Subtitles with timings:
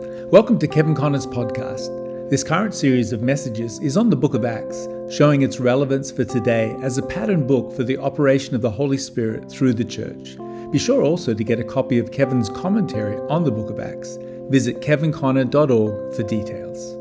[0.00, 2.30] Welcome to Kevin Conner's podcast.
[2.30, 6.24] This current series of messages is on the book of Acts, showing its relevance for
[6.24, 10.36] today as a pattern book for the operation of the Holy Spirit through the church.
[10.70, 14.18] Be sure also to get a copy of Kevin's commentary on the book of Acts.
[14.50, 16.94] Visit kevinconner.org for details.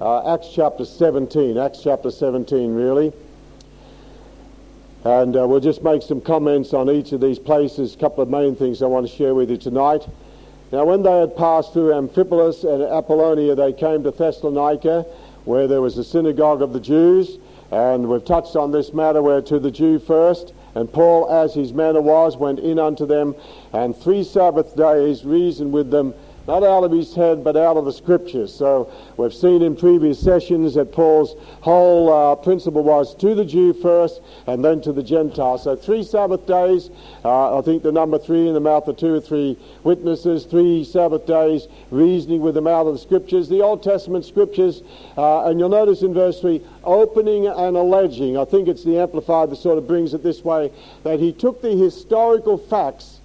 [0.00, 3.12] Uh, Acts chapter 17, Acts chapter 17, really.
[5.04, 8.28] And uh, we'll just make some comments on each of these places, a couple of
[8.28, 10.06] main things I want to share with you tonight.
[10.72, 15.06] Now, when they had passed through Amphipolis and Apollonia, they came to Thessalonica,
[15.44, 17.38] where there was a synagogue of the Jews.
[17.70, 21.72] And we've touched on this matter where to the Jew first, and Paul, as his
[21.72, 23.34] manner was, went in unto them,
[23.72, 26.14] and three Sabbath days reasoned with them
[26.48, 28.52] not out of his head, but out of the scriptures.
[28.52, 33.74] So we've seen in previous sessions that Paul's whole uh, principle was to the Jew
[33.74, 35.58] first and then to the Gentile.
[35.58, 36.88] So three Sabbath days,
[37.22, 40.84] uh, I think the number three in the mouth of two or three witnesses, three
[40.84, 44.82] Sabbath days, reasoning with the mouth of the scriptures, the Old Testament scriptures.
[45.18, 48.38] Uh, and you'll notice in verse 3, opening and alleging.
[48.38, 51.60] I think it's the Amplified that sort of brings it this way, that he took
[51.60, 53.17] the historical facts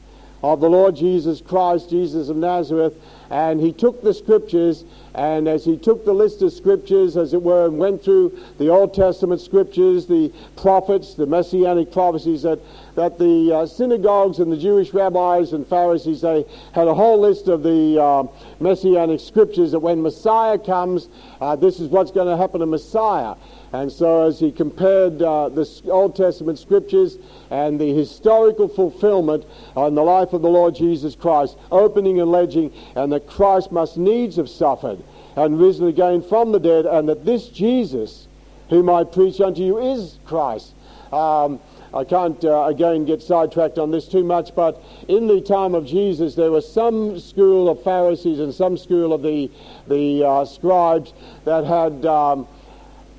[0.43, 2.93] of the Lord Jesus Christ, Jesus of Nazareth,
[3.29, 4.83] and he took the scriptures,
[5.15, 8.67] and as he took the list of scriptures, as it were, and went through the
[8.67, 12.59] Old Testament scriptures, the prophets, the messianic prophecies, that,
[12.95, 17.47] that the uh, synagogues and the Jewish rabbis and Pharisees, they had a whole list
[17.47, 18.23] of the uh,
[18.59, 21.07] messianic scriptures that when Messiah comes,
[21.39, 23.35] uh, this is what's going to happen to Messiah.
[23.73, 27.17] And so, as he compared uh, the Old Testament scriptures
[27.49, 32.71] and the historical fulfillment on the life of the Lord Jesus Christ, opening and alleging,
[32.95, 35.03] and that Christ must needs have suffered
[35.35, 38.27] and risen again from the dead, and that this Jesus,
[38.69, 40.75] whom I preach unto you, is Christ.
[41.11, 41.59] Um,
[41.95, 45.87] I can't uh, again get sidetracked on this too much, but in the time of
[45.87, 49.49] Jesus, there was some school of Pharisees and some school of the
[49.87, 51.11] the uh, scribes
[51.45, 52.05] that had.
[52.05, 52.47] Um,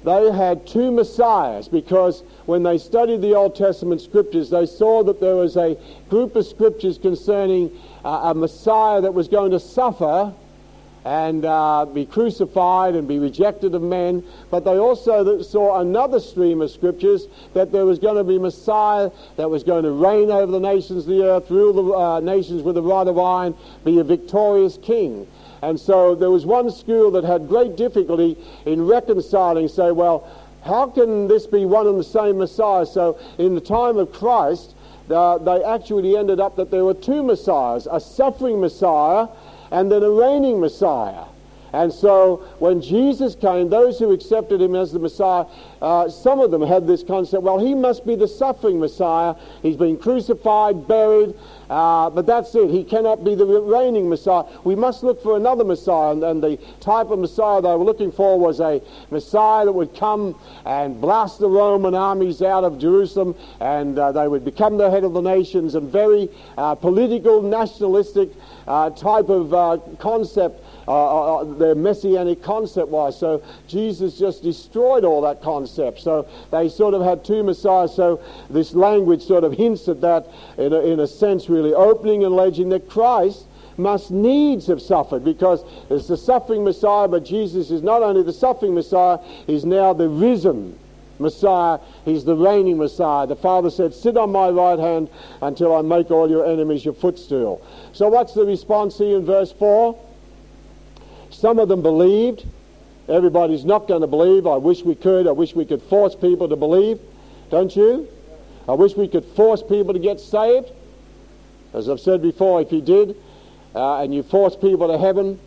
[0.04, 5.20] they had two messiahs because when they studied the Old Testament scriptures, they saw that
[5.20, 5.76] there was a
[6.10, 7.70] group of scriptures concerning
[8.04, 10.32] uh, a Messiah that was going to suffer
[11.04, 14.24] and uh, be crucified and be rejected of men.
[14.50, 19.10] But they also saw another stream of scriptures that there was going to be Messiah
[19.36, 22.62] that was going to reign over the nations of the earth, rule the uh, nations
[22.62, 23.54] with a rod of iron,
[23.84, 25.26] be a victorious king.
[25.64, 28.36] And so there was one school that had great difficulty
[28.66, 30.28] in reconciling, say, well,
[30.62, 32.84] how can this be one and the same Messiah?
[32.84, 34.74] So in the time of Christ,
[35.10, 39.28] uh, they actually ended up that there were two Messiahs, a suffering Messiah
[39.70, 41.24] and then a reigning Messiah.
[41.74, 45.44] And so when Jesus came, those who accepted him as the Messiah,
[45.82, 49.34] uh, some of them had this concept, well, he must be the suffering Messiah.
[49.60, 51.34] He's been crucified, buried,
[51.68, 52.70] uh, but that's it.
[52.70, 54.44] He cannot be the reigning Messiah.
[54.62, 56.12] We must look for another Messiah.
[56.12, 58.80] And, and, the type of Messiah they were looking for was a
[59.10, 64.28] Messiah that would come and blast the Roman armies out of Jerusalem, and uh, they
[64.28, 68.28] would become the head of the nations, and very uh, political, nationalistic
[68.68, 73.18] uh, type of uh, concept uh, uh, uh, their messianic concept was.
[73.18, 76.00] So Jesus just destroyed all that concept.
[76.00, 77.94] So they sort of had two messiahs.
[77.94, 80.28] So this language sort of hints at that
[80.58, 83.46] in a, in a sense, really opening and alleging that Christ
[83.76, 88.32] must needs have suffered because it's the suffering Messiah, but Jesus is not only the
[88.32, 90.78] suffering Messiah, he's now the risen
[91.18, 91.78] Messiah.
[92.04, 93.26] He's the reigning Messiah.
[93.26, 95.10] The Father said, Sit on my right hand
[95.42, 97.64] until I make all your enemies your footstool.
[97.92, 99.98] So what's the response here in verse 4?
[101.34, 102.46] Some of them believed.
[103.08, 104.46] Everybody's not going to believe.
[104.46, 105.26] I wish we could.
[105.26, 107.00] I wish we could force people to believe.
[107.50, 108.08] Don't you?
[108.68, 110.70] I wish we could force people to get saved.
[111.74, 113.16] As I've said before, if you did,
[113.74, 115.38] uh, and you force people to heaven,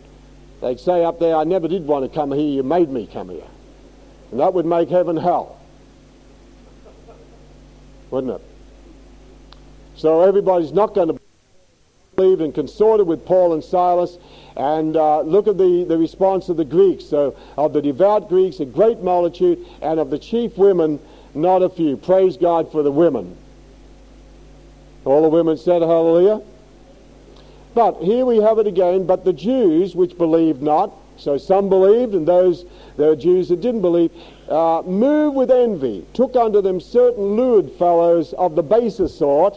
[0.60, 3.30] they'd say up there, I never did want to come here, you made me come
[3.30, 3.48] here.
[4.30, 5.58] And that would make heaven hell.
[8.10, 8.42] Wouldn't it?
[9.96, 11.20] So everybody's not going to
[12.14, 14.18] believe and consorted with Paul and Silas
[14.58, 17.04] and uh, look at the, the response of the Greeks.
[17.04, 20.98] So, of the devout Greeks, a great multitude, and of the chief women,
[21.32, 21.96] not a few.
[21.96, 23.36] Praise God for the women.
[25.04, 26.42] All the women said hallelujah.
[27.74, 29.06] But here we have it again.
[29.06, 32.64] But the Jews, which believed not, so some believed, and those
[32.96, 34.10] there were Jews that didn't believe,
[34.48, 39.56] uh, moved with envy, took unto them certain lewd fellows of the baser sort,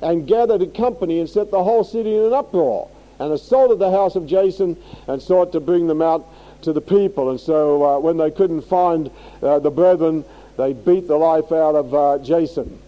[0.00, 2.88] and gathered a company and set the whole city in an uproar
[3.24, 4.76] and assaulted the house of Jason
[5.08, 6.26] and sought to bring them out
[6.62, 7.30] to the people.
[7.30, 9.10] And so uh, when they couldn't find
[9.42, 10.26] uh, the brethren,
[10.58, 12.78] they beat the life out of uh, Jason.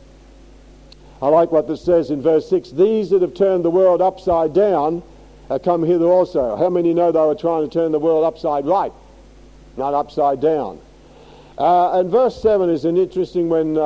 [1.22, 4.52] I like what this says in verse 6 These that have turned the world upside
[4.52, 5.02] down
[5.48, 6.54] have come hither also.
[6.56, 8.92] How many know they were trying to turn the world upside right,
[9.78, 10.78] not upside down?
[11.56, 13.78] Uh, and verse 7 is an interesting one.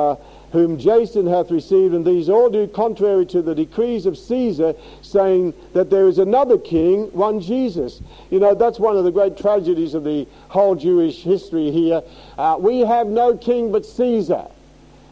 [0.51, 5.53] Whom Jason hath received, and these all do contrary to the decrees of Caesar, saying
[5.73, 8.01] that there is another king, one Jesus.
[8.29, 12.01] You know, that's one of the great tragedies of the whole Jewish history here.
[12.37, 14.47] Uh, we have no king but Caesar.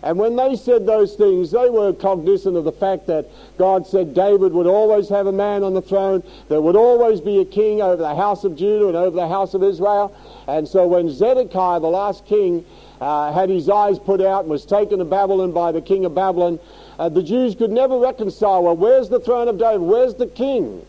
[0.01, 3.25] And when they said those things, they were cognizant of the fact that
[3.57, 6.24] God said David would always have a man on the throne.
[6.47, 9.53] There would always be a king over the house of Judah and over the house
[9.53, 10.15] of Israel.
[10.47, 12.65] And so when Zedekiah, the last king,
[13.01, 16.13] uh, had his eyes put out and was taken to Babylon by the king of
[16.13, 16.60] Babylon,
[16.98, 19.81] uh, the Jews could never reconcile, well, where's the throne of David?
[19.81, 20.86] Where's the king?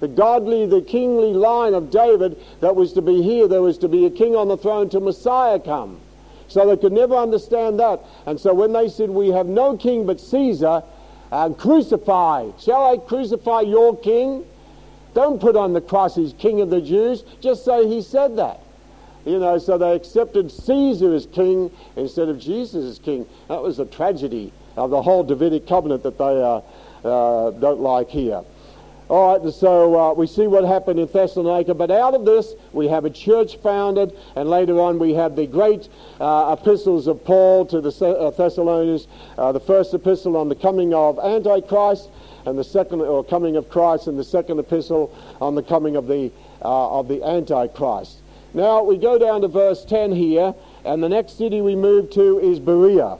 [0.00, 3.48] The godly, the kingly line of David that was to be here.
[3.48, 6.00] There was to be a king on the throne till Messiah come.
[6.48, 8.00] So they could never understand that.
[8.26, 10.82] And so when they said, We have no king but Caesar,
[11.32, 14.44] and crucify, shall I crucify your king?
[15.14, 17.24] Don't put on the cross, he's king of the Jews.
[17.40, 18.60] Just say he said that.
[19.26, 23.26] You know, so they accepted Caesar as king instead of Jesus as king.
[23.48, 26.60] That was a tragedy of the whole Davidic covenant that they uh,
[27.04, 28.42] uh, don't like here.
[29.08, 32.86] All right, so uh, we see what happened in Thessalonica, but out of this we
[32.88, 35.88] have a church founded, and later on we have the great
[36.20, 39.08] uh, epistles of Paul to the uh, Thessalonians,
[39.38, 42.10] uh, the first epistle on the coming of Antichrist,
[42.46, 46.06] and the second, or coming of Christ, and the second epistle on the coming of
[46.06, 46.30] the
[46.62, 48.18] uh, of the Antichrist.
[48.56, 50.54] Now we go down to verse 10 here,
[50.86, 53.18] and the next city we move to is Berea,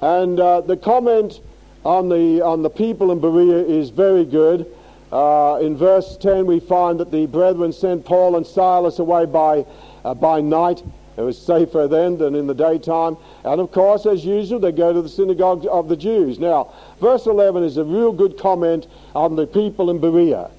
[0.00, 1.40] and uh, the comment
[1.84, 4.66] on the, on the people in Berea is very good.
[5.12, 9.66] Uh, in verse 10, we find that the brethren sent Paul and Silas away by,
[10.06, 10.82] uh, by night.
[11.18, 13.18] It was safer then than in the daytime.
[13.44, 16.38] And of course, as usual, they go to the synagogue of the Jews.
[16.38, 20.50] Now, verse 11 is a real good comment on the people in Berea.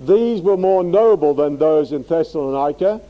[0.00, 3.00] These were more noble than those in Thessalonica,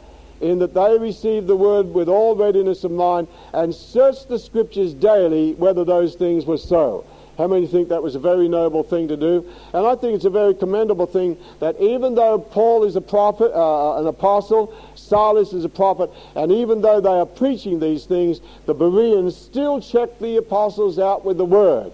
[0.40, 4.94] in that they received the word with all readiness of mind and searched the scriptures
[4.94, 7.04] daily whether those things were so.
[7.38, 9.46] How many think that was a very noble thing to do?
[9.72, 13.52] And I think it's a very commendable thing that even though Paul is a prophet,
[13.54, 18.40] uh, an apostle, Silas is a prophet, and even though they are preaching these things,
[18.66, 21.92] the Bereans still check the apostles out with the word,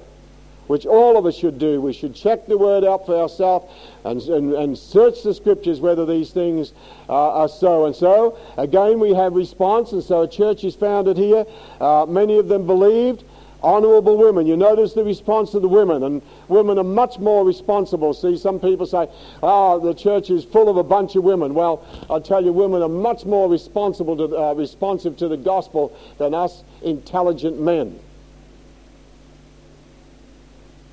[0.67, 1.81] which all of us should do.
[1.81, 3.73] We should check the word out for ourselves
[4.05, 6.73] and, and, and search the scriptures whether these things
[7.09, 7.87] uh, are so.
[7.87, 11.45] And so, again, we have response, and so a church is founded here.
[11.81, 13.25] Uh, many of them believed
[13.63, 14.47] honourable women.
[14.47, 18.15] You notice the response of the women, and women are much more responsible.
[18.15, 19.09] See, some people say,
[19.43, 21.55] oh, the church is full of a bunch of women.
[21.55, 25.97] Well, I tell you, women are much more responsible to, uh, responsive to the gospel
[26.19, 27.99] than us intelligent men.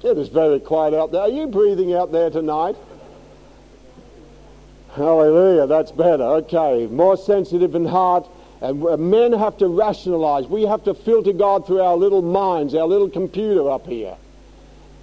[0.04, 1.22] It is very quiet out there.
[1.22, 2.76] Are you breathing out there tonight?
[4.96, 6.24] Hallelujah, that's better.
[6.24, 8.28] Okay, more sensitive in heart
[8.64, 10.48] and men have to rationalize.
[10.48, 14.16] We have to filter God through our little minds, our little computer up here.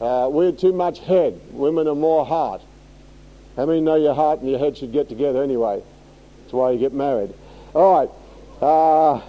[0.00, 1.38] Uh, we're too much head.
[1.52, 2.62] Women are more heart.
[3.56, 5.82] How many know your heart and your head should get together anyway?
[6.40, 7.34] That's why you get married.
[7.74, 8.10] All right.
[8.62, 9.20] Uh,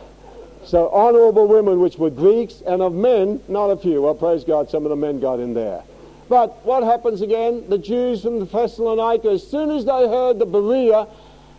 [0.66, 4.02] so honorable women, which were Greeks, and of men, not a few.
[4.02, 5.84] Well, praise God, some of the men got in there.
[6.30, 7.68] But what happens again?
[7.68, 11.08] The Jews from the Thessalonica, as soon as they heard the Berea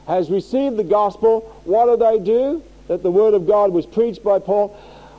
[0.07, 2.62] has received the gospel, what do they do?
[2.88, 4.69] That the word of God was preached by Paul.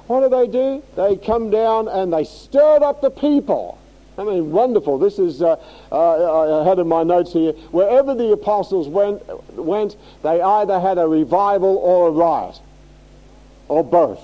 [0.07, 0.83] What do they do?
[0.95, 3.77] They come down and they stirred up the people.
[4.17, 4.99] I mean, wonderful.
[4.99, 5.55] This is, uh,
[5.91, 9.23] uh, I had in my notes here, wherever the apostles went,
[9.55, 12.59] went, they either had a revival or a riot,
[13.67, 14.19] or both.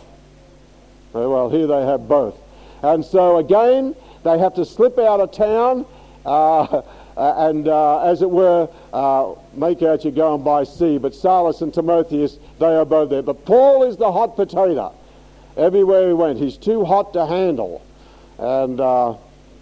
[1.14, 2.36] Well, here they have both.
[2.82, 5.86] And so again, they have to slip out of town.
[6.26, 6.82] Uh,
[7.18, 10.98] uh, and uh, as it were, uh, make out you're going by sea.
[10.98, 13.22] But Silas and Timotheus, they are both there.
[13.22, 14.94] But Paul is the hot potato.
[15.58, 17.82] Everywhere he went, he's too hot to handle.
[18.38, 19.16] And uh,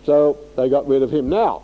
[0.06, 1.30] so they got rid of him.
[1.30, 1.64] Now,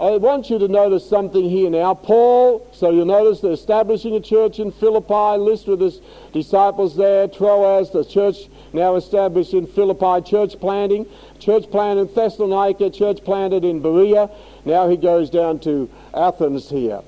[0.00, 1.94] I want you to notice something here now.
[1.94, 6.00] Paul, so you'll notice they're establishing a church in Philippi, list with his
[6.32, 11.06] disciples there, Troas, the church now established in Philippi, church planting,
[11.38, 14.28] church planted in Thessalonica, church planted in Berea.
[14.64, 17.00] Now he goes down to Athens here.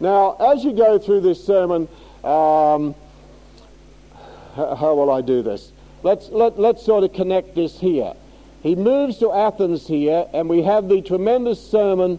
[0.00, 1.86] Now, as you go through this sermon,
[2.24, 2.96] um,
[4.56, 5.70] how will I do this?
[6.02, 8.14] Let's, let, let's sort of connect this here.
[8.64, 12.18] He moves to Athens here, and we have the tremendous sermon.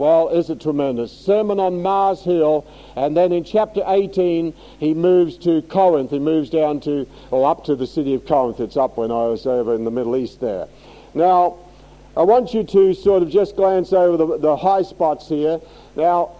[0.00, 1.12] Well, is it tremendous?
[1.12, 2.66] Sermon on Mars Hill,
[2.96, 6.10] and then in chapter 18, he moves to Corinth.
[6.10, 8.60] He moves down to, or up to the city of Corinth.
[8.60, 10.68] It's up when I was over in the Middle East there.
[11.12, 11.58] Now,
[12.16, 15.60] I want you to sort of just glance over the, the high spots here.
[15.96, 16.30] Now,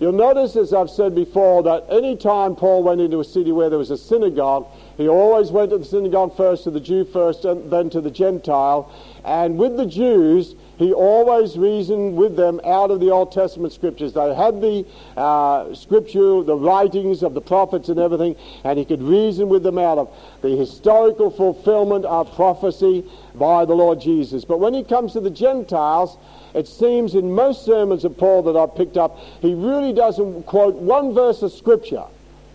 [0.00, 3.70] you'll notice, as I've said before, that any time Paul went into a city where
[3.70, 4.66] there was a synagogue,
[4.96, 8.10] he always went to the synagogue first, to the Jew first, and then to the
[8.10, 8.90] Gentile.
[9.24, 14.12] And with the Jews, he always reasoned with them out of the Old Testament scriptures.
[14.12, 19.02] They had the uh, scripture, the writings of the prophets and everything, and he could
[19.02, 20.10] reason with them out of
[20.42, 23.04] the historical fulfillment of prophecy
[23.34, 24.44] by the Lord Jesus.
[24.44, 26.16] But when he comes to the Gentiles,
[26.54, 30.74] it seems in most sermons of Paul that I've picked up, he really doesn't quote
[30.74, 32.04] one verse of scripture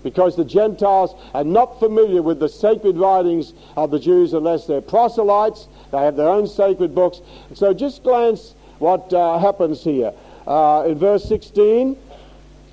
[0.03, 4.81] because the Gentiles are not familiar with the sacred writings of the Jews unless they're
[4.81, 5.67] proselytes.
[5.91, 7.21] They have their own sacred books.
[7.53, 10.13] So just glance what uh, happens here.
[10.47, 11.97] Uh, in verse 16,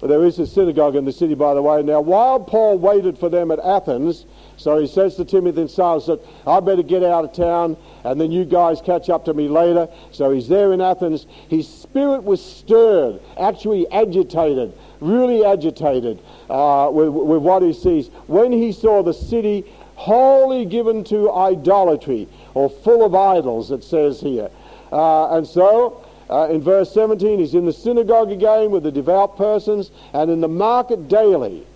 [0.03, 1.83] there is a synagogue in the city, by the way.
[1.83, 6.09] Now, while Paul waited for them at Athens, so he says to Timothy and Silas,
[6.09, 9.49] Look, I better get out of town, and then you guys catch up to me
[9.49, 9.89] later.
[10.13, 11.27] So he's there in Athens.
[11.49, 18.09] His spirit was stirred, actually agitated, really agitated uh, with, with what he sees.
[18.27, 19.65] When he saw the city
[19.97, 24.51] wholly given to idolatry, or full of idols, it says here.
[24.93, 29.37] Uh, and so, uh, in verse 17, he's in the synagogue again with the devout
[29.37, 31.67] persons, and in the market daily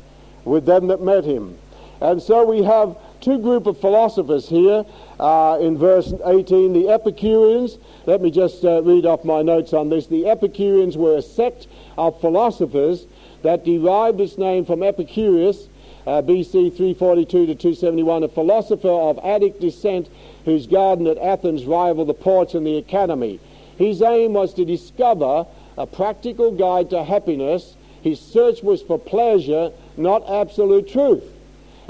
[0.45, 1.57] with them that met him.
[2.01, 4.85] And so we have two group of philosophers here
[5.19, 9.89] uh, in verse 18 the epicureans let me just uh, read off my notes on
[9.89, 11.67] this the epicureans were a sect
[11.99, 13.07] of philosophers
[13.43, 15.69] that derived its name from Epicurus,
[16.07, 20.09] uh, BC 342 to 271, a philosopher of Attic descent
[20.45, 23.41] whose garden at Athens rivaled the porch and the academy.
[23.77, 25.47] His aim was to discover
[25.79, 27.77] a practical guide to happiness.
[28.03, 31.25] His search was for pleasure, not absolute truth.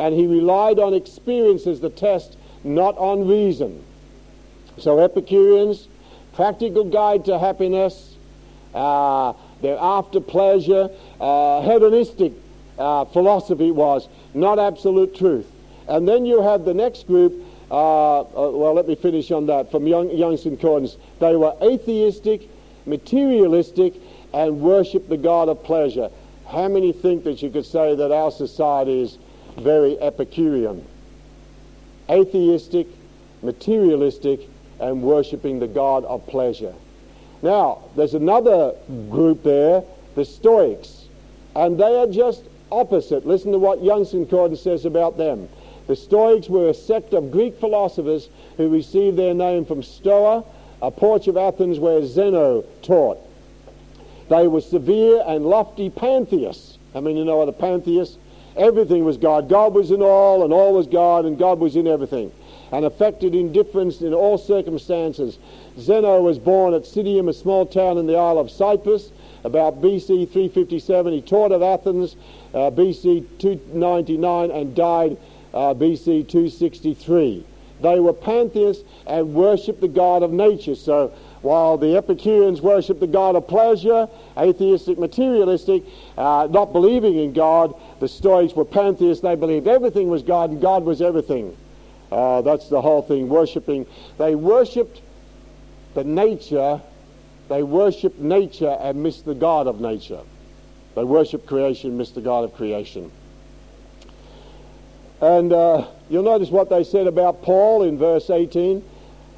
[0.01, 3.85] And he relied on experience as the test, not on reason.
[4.79, 5.89] So Epicureans,
[6.33, 8.17] practical guide to happiness,
[8.75, 10.89] uh, they're after pleasure.
[11.21, 12.33] Uh, hedonistic
[12.79, 15.47] uh, philosophy was not absolute truth.
[15.87, 17.35] And then you have the next group,
[17.71, 20.97] uh, uh well, let me finish on that, from Young, Young's Concordance.
[21.19, 22.49] They were atheistic,
[22.87, 23.93] materialistic,
[24.33, 26.09] and worship the God of pleasure.
[26.47, 29.19] How many think that you could say that our society is
[29.61, 30.85] very Epicurean?
[32.09, 32.87] Atheistic,
[33.43, 34.41] materialistic,
[34.81, 36.75] and worshipping the God of pleasure.
[37.43, 38.75] Now, there's another
[39.09, 39.83] group there,
[40.15, 41.07] the Stoics,
[41.55, 43.27] and they are just opposite.
[43.27, 45.49] Listen to what Young's Concordance says about them.
[45.87, 50.45] The Stoics were a sect of Greek philosophers who received their name from Stoa,
[50.83, 53.19] a porch of Athens where Zeno taught.
[54.29, 56.79] They were severe and lofty pantheists.
[56.95, 58.19] I mean, you know what a pantheist?
[58.61, 59.49] Everything was God.
[59.49, 62.31] God was in all, and all was God, and God was in everything.
[62.71, 65.39] And affected indifference in all circumstances.
[65.79, 69.13] Zeno was born at Citium, a small town in the Isle of Cyprus,
[69.45, 71.13] about BC 357.
[71.13, 72.17] He taught at Athens
[72.53, 75.17] uh, BC 299 and died
[75.55, 77.47] uh, BC 263.
[77.81, 80.75] They were pantheists and worshipped the god of nature.
[80.75, 85.83] So while the Epicureans worshipped the god of pleasure, atheistic, materialistic,
[86.19, 89.23] uh, not believing in God, the Stoics were pantheists.
[89.23, 91.57] They believed everything was God and God was everything.
[92.13, 93.87] Uh, that's the whole thing, worshipping.
[94.19, 95.01] They worshipped
[95.95, 96.81] the nature,
[97.49, 100.21] they worshipped nature and missed the God of nature.
[100.95, 103.11] They worshipped creation, missed the God of creation.
[105.21, 108.85] And uh, you'll notice what they said about Paul in verse 18.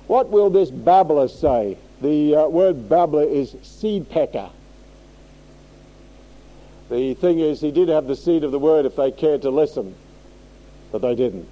[0.06, 1.76] What will this babbler say?
[2.02, 4.50] The uh, word babbler is seed pecker.
[6.90, 9.50] The thing is, he did have the seed of the word if they cared to
[9.50, 9.94] listen,
[10.90, 11.48] but they didn't.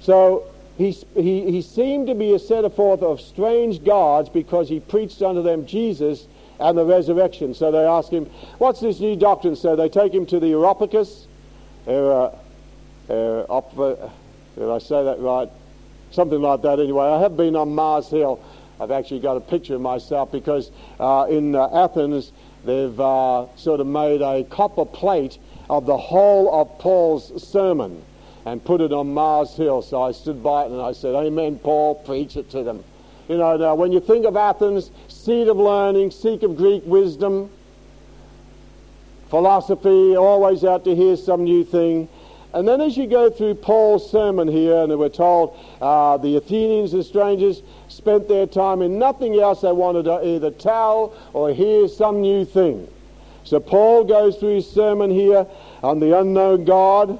[0.00, 4.80] So he, he, he seemed to be a setter forth of strange gods because he
[4.80, 6.26] preached unto them Jesus
[6.60, 7.52] and the resurrection.
[7.52, 8.26] So they ask him,
[8.58, 9.56] What's this new doctrine?
[9.56, 11.26] So they take him to the Areopagus.
[11.88, 14.08] Op- uh,
[14.56, 15.50] did I say that right?
[16.12, 17.06] Something like that anyway.
[17.06, 18.40] I have been on Mars Hill.
[18.82, 22.32] I've actually got a picture of myself because uh, in uh, Athens
[22.64, 25.38] they've uh, sort of made a copper plate
[25.70, 28.02] of the whole of Paul's sermon
[28.44, 29.82] and put it on Mars Hill.
[29.82, 32.82] So I stood by it and I said, Amen, Paul, preach it to them.
[33.28, 37.50] You know, now when you think of Athens, seat of learning, seat of Greek wisdom,
[39.28, 42.08] philosophy, always out to hear some new thing.
[42.54, 46.92] And then as you go through Paul's sermon here, and we're told uh, the Athenians
[46.92, 49.62] and strangers spent their time in nothing else.
[49.62, 52.88] They wanted to either tell or hear some new thing.
[53.44, 55.46] So Paul goes through his sermon here
[55.82, 57.18] on the unknown God,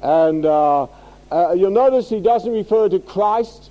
[0.00, 0.86] and uh,
[1.30, 3.70] uh, you'll notice he doesn't refer to Christ.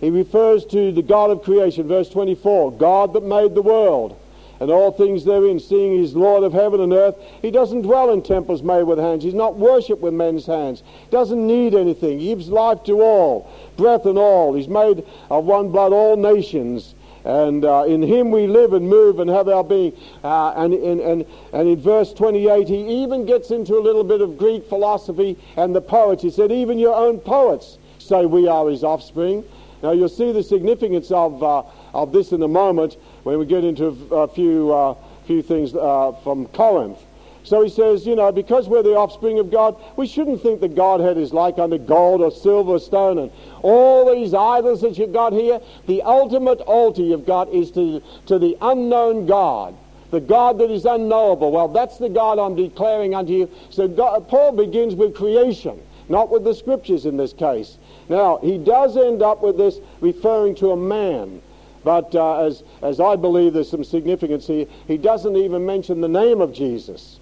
[0.00, 4.20] He refers to the God of creation, verse 24, God that made the world
[4.60, 7.16] and all things therein, seeing he's Lord of heaven and earth.
[7.42, 9.22] He doesn't dwell in temples made with hands.
[9.22, 10.82] He's not worshipped with men's hands.
[11.10, 12.18] Doesn't need anything.
[12.18, 14.54] He gives life to all, breath and all.
[14.54, 16.94] He's made of one blood all nations.
[17.24, 19.92] And uh, in him we live and move and have our being.
[20.22, 24.20] Uh, and, and, and, and in verse 28, he even gets into a little bit
[24.20, 26.22] of Greek philosophy and the poets.
[26.22, 29.42] He said, even your own poets say we are his offspring.
[29.82, 33.64] Now you'll see the significance of, uh, of this in a moment when we get
[33.64, 34.94] into a few, uh,
[35.26, 36.96] few things uh, from Corinth.
[37.42, 40.76] So he says, you know, because we're the offspring of God, we shouldn't think that
[40.76, 43.18] Godhead is like unto gold or silver or stone.
[43.18, 48.00] And all these idols that you've got here, the ultimate altar you've got is to,
[48.26, 49.76] to the unknown God,
[50.12, 51.50] the God that is unknowable.
[51.50, 53.50] Well, that's the God I'm declaring unto you.
[53.70, 57.76] So God, Paul begins with creation, not with the scriptures in this case.
[58.08, 61.42] Now, he does end up with this referring to a man.
[61.86, 66.08] But uh, as, as I believe there's some significance here, he doesn't even mention the
[66.08, 67.20] name of Jesus.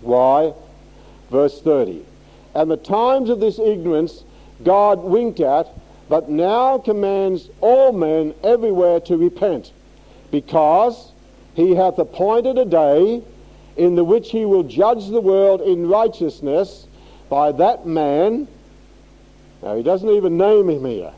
[0.00, 0.52] Why?
[1.30, 2.04] Verse 30.
[2.56, 4.24] And the times of this ignorance
[4.64, 5.68] God winked at,
[6.08, 9.70] but now commands all men everywhere to repent,
[10.32, 11.12] because
[11.54, 13.22] he hath appointed a day
[13.76, 16.88] in the which he will judge the world in righteousness
[17.30, 18.48] by that man.
[19.62, 21.12] Now he doesn't even name him here.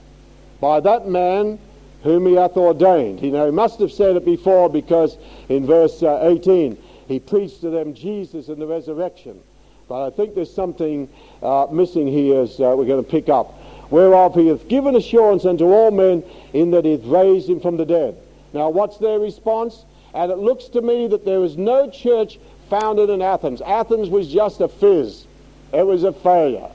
[0.60, 1.58] By that man
[2.04, 3.18] whom he hath ordained.
[3.18, 5.16] He, now, he must have said it before because
[5.48, 9.40] in verse uh, 18 he preached to them Jesus and the resurrection.
[9.88, 11.08] But I think there's something
[11.42, 13.54] uh, missing here as uh, we're going to pick up.
[13.90, 17.76] Whereof he hath given assurance unto all men in that he hath raised him from
[17.76, 18.16] the dead.
[18.52, 19.84] Now, what's their response?
[20.14, 22.38] And it looks to me that there was no church
[22.70, 23.60] founded in Athens.
[23.62, 25.26] Athens was just a fizz.
[25.72, 26.70] It was a failure.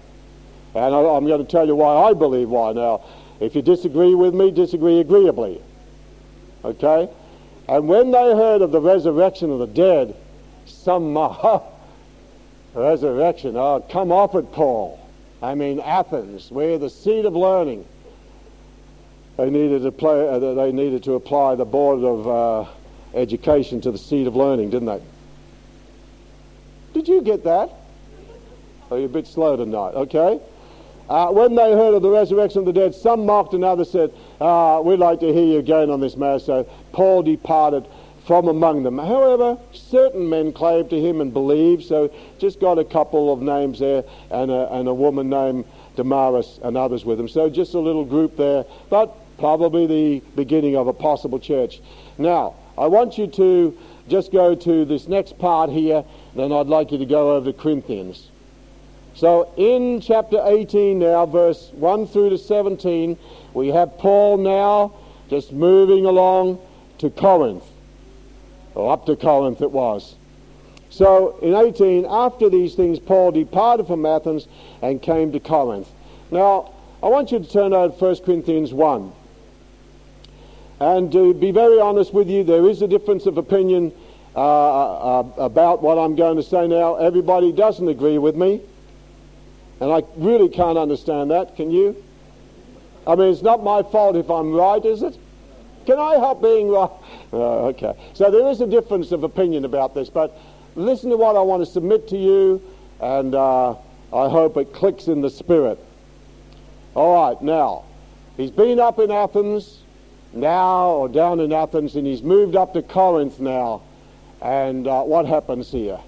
[0.75, 3.03] And I'm going to tell you why I believe why now.
[3.39, 5.61] If you disagree with me, disagree agreeably.
[6.63, 7.09] Okay?
[7.67, 10.15] And when they heard of the resurrection of the dead,
[10.65, 11.59] some uh,
[12.73, 14.99] resurrection, oh, come off it, Paul.
[15.41, 17.85] I mean, Athens, we're the seat of learning.
[19.37, 22.69] They needed to, play, uh, they needed to apply the board of uh,
[23.13, 25.01] education to the seat of learning, didn't they?
[26.93, 27.71] Did you get that?
[28.91, 29.93] Are you a bit slow tonight?
[29.93, 30.41] Okay.
[31.09, 34.13] Uh, when they heard of the resurrection of the dead, some mocked and others said,
[34.39, 36.39] uh, We'd like to hear you again on this matter.
[36.39, 37.87] So Paul departed
[38.27, 38.99] from among them.
[38.99, 43.79] However, certain men clave to him and believe, so just got a couple of names
[43.79, 47.27] there and a, and a woman named Damaris and others with him.
[47.27, 51.81] So just a little group there, but probably the beginning of a possible church.
[52.19, 53.75] Now, I want you to
[54.07, 57.57] just go to this next part here, then I'd like you to go over to
[57.57, 58.29] Corinthians.
[59.15, 63.17] So in chapter 18 now, verse 1 through to 17,
[63.53, 64.93] we have Paul now
[65.29, 66.59] just moving along
[66.99, 67.63] to Corinth,
[68.75, 70.15] or up to Corinth it was.
[70.89, 74.47] So in 18, after these things, Paul departed from Athens
[74.81, 75.87] and came to Corinth.
[76.31, 79.13] Now, I want you to turn over to 1 Corinthians 1.
[80.79, 83.91] And to be very honest with you, there is a difference of opinion
[84.35, 86.95] uh, uh, about what I'm going to say now.
[86.95, 88.61] Everybody doesn't agree with me.
[89.79, 91.55] And I really can't understand that.
[91.55, 92.03] Can you?
[93.07, 95.17] I mean, it's not my fault if I'm right, is it?
[95.85, 96.91] Can I help being right?
[97.31, 97.93] Oh, okay.
[98.15, 100.35] So there is a difference of opinion about this, but
[100.73, 102.59] listen to what I want to submit to you,
[102.99, 105.77] and uh, I hope it clicks in the spirit.
[106.95, 107.83] All right, now,
[108.35, 109.83] he's been up in Athens
[110.33, 113.83] now, or down in Athens, and he's moved up to Corinth now.
[114.41, 115.99] And uh, what happens here?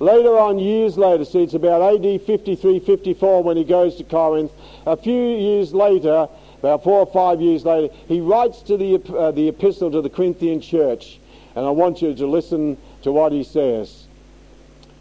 [0.00, 4.50] Later on, years later, see, it's about AD 53, 54 when he goes to Corinth.
[4.86, 6.28] A few years later,
[6.58, 10.10] about four or five years later, he writes to the, uh, the epistle to the
[10.10, 11.20] Corinthian church.
[11.54, 14.06] And I want you to listen to what he says.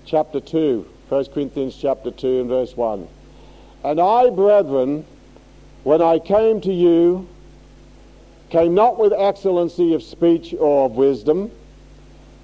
[0.05, 3.07] Chapter 2, 1 Corinthians chapter 2 and verse 1.
[3.83, 5.05] And I, brethren,
[5.83, 7.27] when I came to you,
[8.49, 11.49] came not with excellency of speech or of wisdom,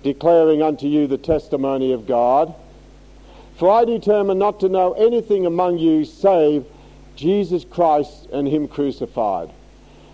[0.03, 2.53] declaring unto you the testimony of God.
[3.57, 6.65] For I determined not to know anything among you save
[7.15, 9.49] Jesus Christ and Him crucified.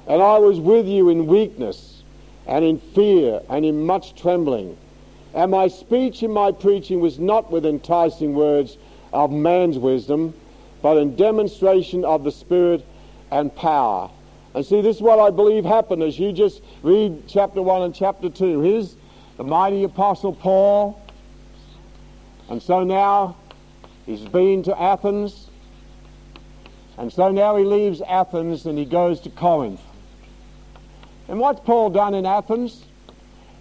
[0.08, 2.04] And I was with you in weakness
[2.48, 4.78] and in fear and in much trembling.
[5.34, 8.78] And my speech and my preaching was not with enticing words
[9.14, 10.34] of man's wisdom,
[10.82, 12.86] but in demonstration of the Spirit
[13.32, 14.10] and power.
[14.54, 17.94] And see, this is what I believe happened as you just read chapter 1 and
[17.94, 18.62] chapter 2.
[18.62, 18.96] Here's
[19.38, 21.02] the mighty apostle Paul.
[22.50, 23.36] And so now
[24.06, 25.50] he's been to Athens.
[26.98, 29.82] And so now he leaves Athens and he goes to Corinth.
[31.28, 32.86] And what's Paul done in Athens?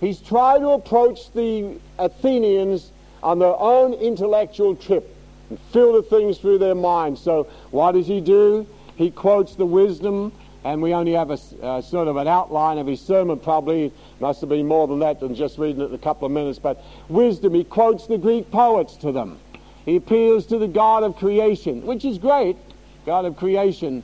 [0.01, 5.17] He's tried to approach the Athenians on their own intellectual trip
[5.49, 7.21] and filter things through their minds.
[7.21, 8.67] So what does he do?
[8.97, 10.33] He quotes the wisdom,
[10.65, 13.87] and we only have a uh, sort of an outline of his sermon, probably.
[13.87, 16.33] It Must have been more than that than just reading it in a couple of
[16.33, 16.59] minutes.
[16.59, 19.39] But wisdom, he quotes the Greek poets to them.
[19.85, 22.57] He appeals to the God of creation, which is great,
[23.05, 24.03] God of creation,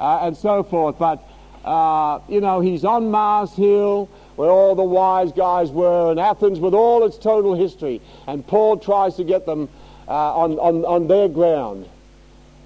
[0.00, 0.98] uh, and so forth.
[0.98, 1.22] But,
[1.64, 6.58] uh, you know, he's on Mars Hill where all the wise guys were, and Athens
[6.58, 8.00] with all its total history.
[8.26, 9.68] And Paul tries to get them
[10.08, 11.88] uh, on, on, on their ground.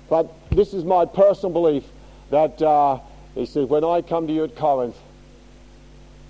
[0.09, 1.85] But this is my personal belief
[2.31, 3.01] that uh,
[3.35, 4.97] he says, when I come to you at Corinth,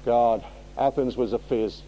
[0.04, 0.44] God,
[0.78, 1.82] Athens was a fizz.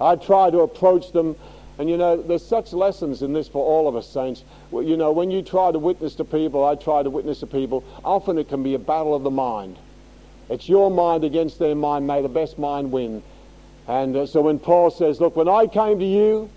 [0.00, 1.36] I try to approach them
[1.78, 4.44] and you know, there's such lessons in this for all of us, saints.
[4.70, 7.82] You know, when you try to witness to people, I try to witness to people,
[8.04, 9.76] often it can be a battle of the mind.
[10.48, 12.06] It's your mind against their mind.
[12.06, 13.22] May the best mind win.
[13.88, 16.48] And uh, so when Paul says, Look, when I came to you,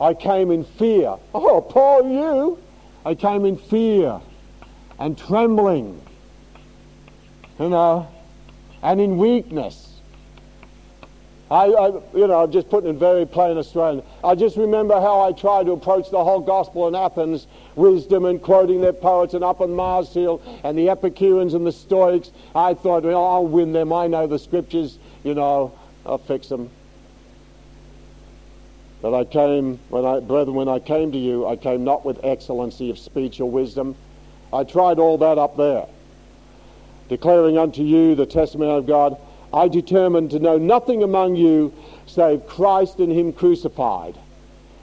[0.00, 1.16] I came in fear.
[1.34, 2.58] Oh, Paul, you?
[3.04, 4.20] I came in fear
[4.98, 6.00] and trembling,
[7.58, 8.08] you know,
[8.82, 9.90] and in weakness.
[11.50, 14.02] I, I, you know, just putting it very plain Australian.
[14.24, 18.42] I just remember how I tried to approach the whole gospel in Athens, wisdom and
[18.42, 22.32] quoting their poets, and up on Mars Hill, and the Epicureans and the Stoics.
[22.54, 23.92] I thought, well, I'll win them.
[23.92, 25.72] I know the scriptures, you know,
[26.06, 26.70] I'll fix them.
[29.02, 32.24] But I came, when I, brethren, when I came to you, I came not with
[32.24, 33.96] excellency of speech or wisdom.
[34.50, 35.86] I tried all that up there,
[37.08, 39.16] declaring unto you the testimony of God.
[39.52, 41.72] I determined to know nothing among you
[42.06, 44.16] save Christ and Him crucified.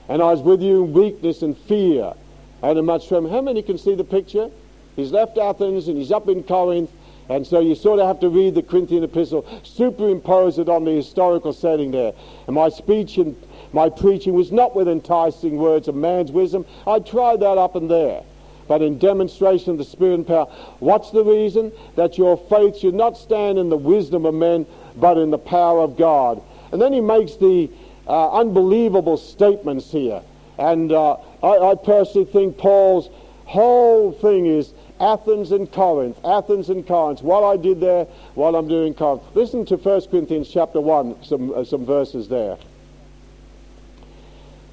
[0.08, 2.14] And I was with you in weakness and fear
[2.62, 3.34] and in much trembling.
[3.34, 4.50] How many can see the picture?
[4.96, 6.92] He's left Athens and he's up in Corinth.
[7.30, 10.92] And so you sort of have to read the Corinthian epistle, superimpose it on the
[10.92, 12.14] historical setting there.
[12.48, 16.66] And my speech and my preaching was not with enticing words of man's wisdom.
[16.86, 18.24] I tried that up and there
[18.72, 20.46] but in demonstration of the Spirit and power.
[20.80, 21.74] What's the reason?
[21.98, 25.82] That your faith should not stand in the wisdom of men, but in the power
[25.82, 26.42] of God.
[26.72, 27.70] And then he makes the
[28.08, 30.22] uh, unbelievable statements here.
[30.58, 33.10] And uh, I, I personally think Paul's
[33.44, 37.22] whole thing is Athens and Corinth, Athens and Corinth.
[37.22, 38.06] What I did there,
[38.36, 39.24] what I'm doing Corinth.
[39.34, 42.58] Listen to 1 Corinthians chapter 1, some, uh, some verses there.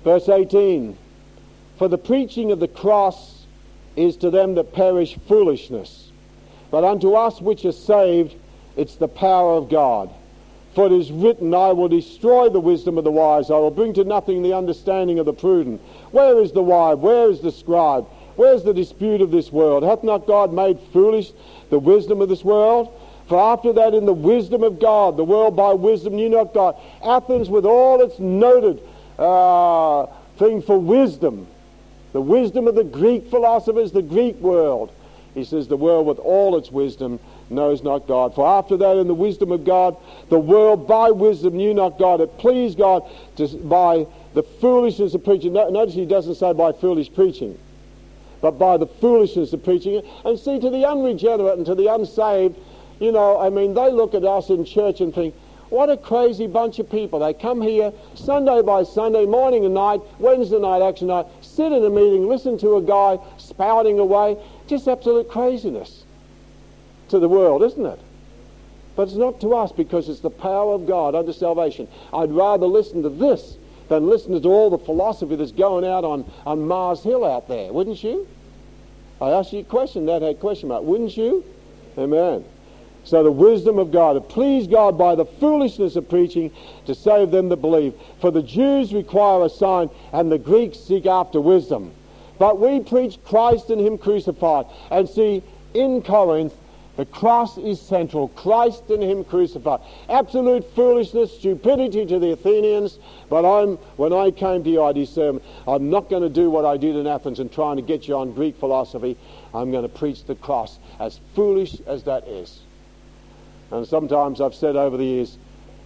[0.04, 0.96] Verse 18.
[1.78, 3.37] For the preaching of the cross
[3.98, 6.10] is to them that perish foolishness.
[6.70, 8.34] But unto us which are saved,
[8.76, 10.10] it's the power of God.
[10.74, 13.94] For it is written, I will destroy the wisdom of the wise, I will bring
[13.94, 15.80] to nothing the understanding of the prudent.
[16.12, 16.98] Where is the wise?
[16.98, 18.06] Where is the scribe?
[18.36, 19.82] Where's the dispute of this world?
[19.82, 21.32] Hath not God made foolish
[21.70, 22.94] the wisdom of this world?
[23.26, 26.76] For after that, in the wisdom of God, the world by wisdom knew not God.
[27.04, 28.80] Athens, with all its noted
[29.18, 30.06] uh,
[30.36, 31.48] thing for wisdom,
[32.12, 34.92] the wisdom of the Greek philosophers, the Greek world.
[35.34, 38.34] He says, the world with all its wisdom knows not God.
[38.34, 39.96] For after that, in the wisdom of God,
[40.30, 42.20] the world by wisdom knew not God.
[42.20, 45.52] It pleased God to, by the foolishness of preaching.
[45.52, 47.58] Notice he doesn't say by foolish preaching,
[48.40, 50.02] but by the foolishness of preaching.
[50.24, 52.56] And see, to the unregenerate and to the unsaved,
[52.98, 55.34] you know, I mean, they look at us in church and think,
[55.70, 57.18] what a crazy bunch of people.
[57.18, 61.26] They come here Sunday by Sunday, morning and night, Wednesday night, action night,
[61.58, 64.36] sit in a meeting, listen to a guy spouting away.
[64.68, 66.04] Just absolute craziness
[67.08, 67.98] to the world, isn't it?
[68.94, 71.88] But it's not to us because it's the power of God unto salvation.
[72.14, 73.56] I'd rather listen to this
[73.88, 77.72] than listen to all the philosophy that's going out on, on Mars Hill out there,
[77.72, 78.28] wouldn't you?
[79.20, 81.44] I asked you a question, that had a question mark, wouldn't you?
[81.96, 82.44] Amen.
[83.04, 86.52] So the wisdom of God, to please God by the foolishness of preaching
[86.86, 87.94] to save them that believe.
[88.20, 91.92] For the Jews require a sign and the Greeks seek after wisdom.
[92.38, 94.66] But we preach Christ and Him crucified.
[94.90, 95.42] And see,
[95.74, 96.54] in Corinth,
[96.96, 98.28] the cross is central.
[98.28, 99.80] Christ and Him crucified.
[100.08, 102.98] Absolute foolishness, stupidity to the Athenians.
[103.30, 106.64] But I'm, when I came to you, I discerned I'm not going to do what
[106.64, 109.16] I did in Athens and trying to get you on Greek philosophy.
[109.54, 112.60] I'm going to preach the cross, as foolish as that is.
[113.70, 115.38] And sometimes I've said over the years,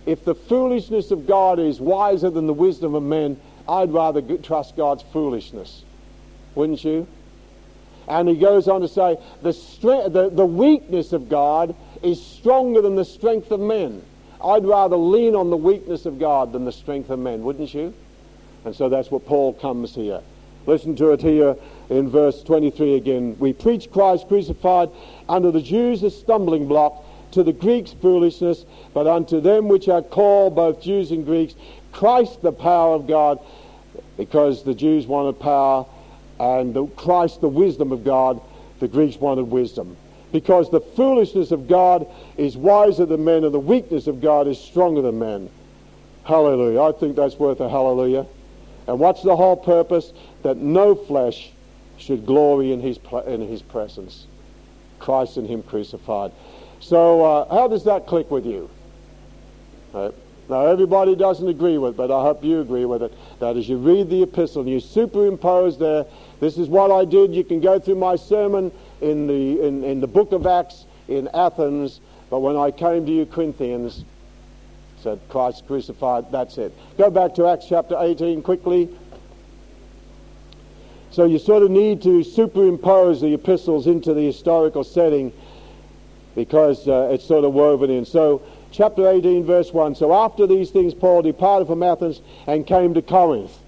[0.07, 4.77] if the foolishness of God is wiser than the wisdom of men, I'd rather trust
[4.77, 5.85] God's foolishness.
[6.55, 7.07] Wouldn't you?
[8.09, 12.83] And he goes on to say, the, strength, the, the weakness of God is stronger
[12.83, 14.03] than the strength of men.
[14.45, 17.95] I'd rather lean on the weakness of God than the strength of men, wouldn't you?
[18.65, 20.21] And so that's what Paul comes here.
[20.67, 21.57] Listen to it here
[21.91, 23.37] in verse 23 again.
[23.39, 24.91] We preach Christ crucified
[25.29, 27.02] unto the Jews a stumbling block,
[27.33, 28.65] to the Greeks foolishness,
[28.95, 31.55] but unto them which are called, both Jews and Greeks,
[31.93, 33.39] Christ the power of God,
[34.17, 35.87] because the Jews wanted power,
[36.39, 38.41] and the, Christ the wisdom of God,
[38.81, 39.97] the Greeks wanted wisdom.
[40.33, 44.59] Because the foolishness of God is wiser than men, and the weakness of God is
[44.59, 45.51] stronger than men.
[46.25, 46.81] Hallelujah.
[46.81, 48.27] I think that's worth a hallelujah.
[48.87, 50.13] And what's the whole purpose?
[50.43, 51.53] That no flesh
[51.99, 54.27] should glory in his, in his presence.
[54.99, 56.33] Christ and him crucified.
[56.83, 58.69] So uh, how does that click with you?
[59.93, 60.13] Right.
[60.49, 63.15] Now everybody doesn't agree with it, but I hope you agree with it.
[63.39, 66.05] That as you read the epistle and you superimpose there,
[66.41, 67.35] this is what I did.
[67.35, 71.29] You can go through my sermon in the, in, in the book of Acts in
[71.33, 74.05] Athens, but when I came to you Corinthians,
[75.01, 76.73] said Christ crucified, that's it.
[76.99, 78.89] Go back to Acts chapter 18 quickly.
[81.13, 85.33] So you sort of need to superimpose the epistles into the historical setting
[86.35, 88.05] because uh, it's sort of woven in.
[88.05, 89.95] So chapter 18 verse 1.
[89.95, 93.59] So after these things Paul departed from Athens and came to Corinth.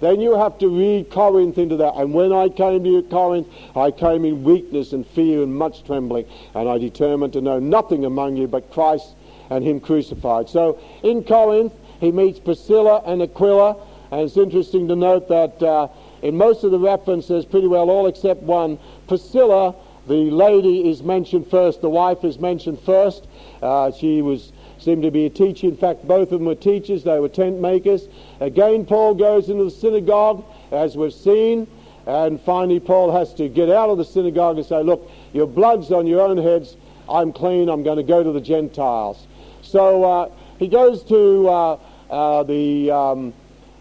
[0.00, 1.94] Then you have to read Corinth into that.
[1.94, 6.26] And when I came to Corinth, I came in weakness and fear and much trembling.
[6.54, 9.14] And I determined to know nothing among you but Christ
[9.50, 10.48] and him crucified.
[10.48, 13.76] So in Corinth, he meets Priscilla and Aquila,
[14.10, 15.88] and it's interesting to note that uh,
[16.22, 19.74] in most of the references, pretty well all except one, Priscilla,
[20.06, 21.80] the lady, is mentioned first.
[21.80, 23.26] The wife is mentioned first.
[23.62, 25.66] Uh, she was seemed to be a teacher.
[25.66, 27.04] In fact, both of them were teachers.
[27.04, 28.08] They were tent makers.
[28.40, 31.66] Again, Paul goes into the synagogue, as we've seen.
[32.06, 35.90] And finally, Paul has to get out of the synagogue and say, Look, your blood's
[35.90, 36.76] on your own heads.
[37.08, 37.68] I'm clean.
[37.68, 39.26] I'm going to go to the Gentiles.
[39.62, 41.78] So uh, he goes to uh,
[42.10, 43.32] uh, the, um,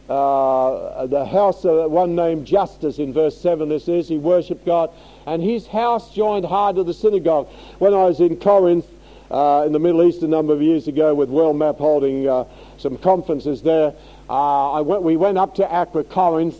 [0.10, 3.70] uh, the house of one named Justus in verse 7.
[3.70, 4.92] This is, he worshipped God.
[5.26, 7.48] And his house joined hard to the synagogue.
[7.80, 8.86] When I was in Corinth
[9.32, 12.46] uh, in the Middle East a number of years ago with World Map holding uh,
[12.78, 13.94] some conferences there,
[14.30, 16.56] I went, we went up to Acrocorinth,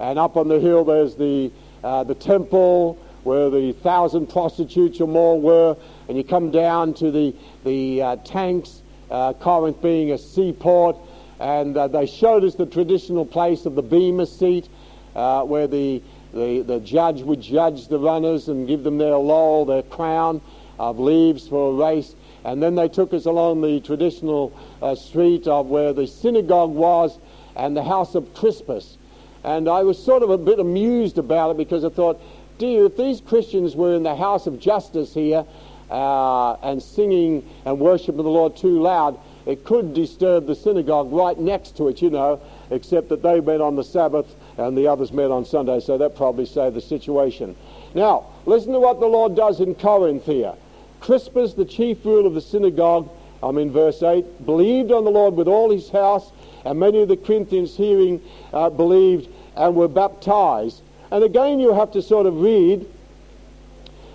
[0.00, 1.50] and up on the hill there's the,
[1.82, 5.76] the temple where the thousand prostitutes or more were,
[6.08, 10.96] and you come down to the, the uh, tanks, uh, Corinth being a seaport,
[11.42, 14.68] and uh, they showed us the traditional place of the bema seat,
[15.16, 16.00] uh, where the,
[16.32, 20.40] the, the judge would judge the runners and give them their laurel, their crown
[20.78, 22.14] of leaves for a race.
[22.44, 27.18] And then they took us along the traditional uh, street of where the synagogue was
[27.56, 28.96] and the house of Crispus.
[29.42, 32.20] And I was sort of a bit amused about it because I thought,
[32.58, 35.44] dear, if these Christians were in the house of Justus here
[35.90, 41.38] uh, and singing and worshiping the Lord too loud, it could disturb the synagogue right
[41.38, 45.12] next to it, you know, except that they met on the Sabbath and the others
[45.12, 47.56] met on Sunday, so that probably saved the situation.
[47.94, 50.54] Now, listen to what the Lord does in Corinth here.
[51.00, 53.08] Crispus, the chief ruler of the synagogue,
[53.42, 56.30] I'm in verse 8, believed on the Lord with all his house,
[56.64, 60.80] and many of the Corinthians hearing uh, believed and were baptized.
[61.10, 62.86] And again, you have to sort of read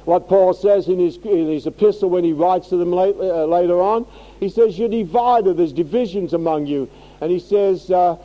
[0.05, 3.45] what Paul says in his, in his epistle when he writes to them late, uh,
[3.45, 4.07] later on.
[4.39, 6.89] He says, You're divided, there's divisions among you.
[7.21, 8.17] And he says, uh,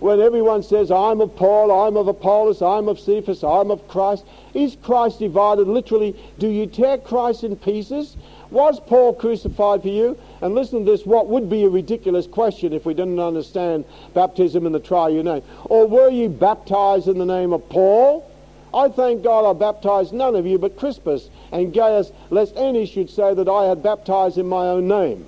[0.00, 4.24] when everyone says, I'm of Paul, I'm of Apollos, I'm of Cephas, I'm of Christ,
[4.52, 5.66] is Christ divided?
[5.66, 8.16] Literally, do you tear Christ in pieces?
[8.50, 10.18] Was Paul crucified for you?
[10.42, 14.66] And listen to this, what would be a ridiculous question if we didn't understand baptism
[14.66, 15.42] in the triune name?
[15.64, 18.30] Or were you baptized in the name of Paul?
[18.74, 23.08] I thank God I baptized none of you but Crispus and Gaius, lest any should
[23.08, 25.24] say that I had baptized in my own name.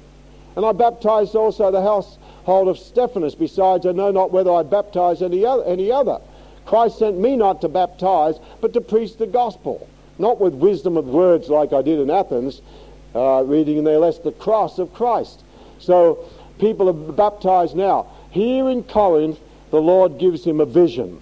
[0.57, 5.23] And I baptized also the household of Stephanus, Besides, I know not whether I baptized
[5.23, 6.21] any other.
[6.65, 9.87] Christ sent me not to baptize, but to preach the gospel,
[10.19, 12.61] not with wisdom of words like I did in Athens,
[13.15, 15.43] uh, reading there, lest the cross of Christ.
[15.79, 16.19] So
[16.59, 18.07] people are baptized now.
[18.31, 19.39] Here in Corinth,
[19.71, 21.21] the Lord gives him a vision.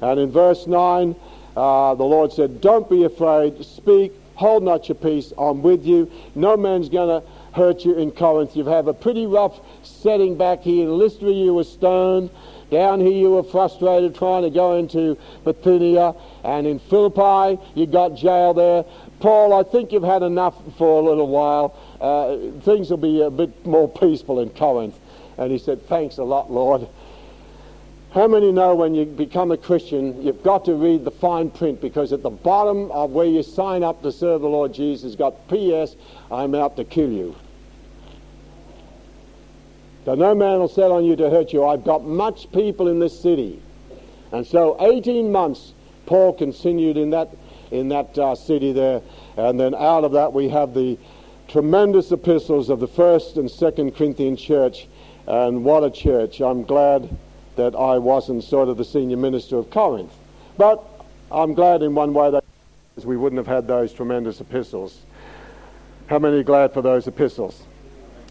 [0.00, 1.14] And in verse 9,
[1.56, 6.10] uh, the Lord said, Don't be afraid, speak, hold not your peace, I'm with you.
[6.34, 8.56] No man's going to hurt you in Corinth.
[8.56, 10.84] You have had a pretty rough setting back here.
[10.84, 12.30] In Lystra, you were stoned.
[12.70, 16.14] Down here, you were frustrated trying to go into Bithynia.
[16.42, 18.84] And in Philippi, you got jailed there.
[19.20, 21.78] Paul, I think you've had enough for a little while.
[22.00, 24.98] Uh, things will be a bit more peaceful in Corinth.
[25.38, 26.88] And he said, Thanks a lot, Lord.
[28.12, 31.80] How many know when you become a Christian, you've got to read the fine print
[31.80, 35.48] because at the bottom of where you sign up to serve the Lord Jesus, got
[35.48, 35.96] P.S.
[36.30, 37.34] I'm out to kill you.
[40.04, 41.64] That no man will set on you to hurt you.
[41.64, 43.62] I've got much people in this city
[44.34, 45.72] And so 18 months
[46.06, 47.30] Paul continued in that,
[47.70, 49.00] in that uh, city there.
[49.36, 50.98] And then out of that we have the
[51.46, 54.88] tremendous epistles of the first and second Corinthian church.
[55.26, 56.40] And what a church.
[56.40, 57.16] I'm glad
[57.56, 60.12] that I wasn't sort of the senior minister of Corinth.
[60.58, 60.84] But
[61.30, 62.44] I'm glad in one way that
[63.04, 65.00] we wouldn't have had those tremendous epistles.
[66.08, 67.62] How many glad for those epistles?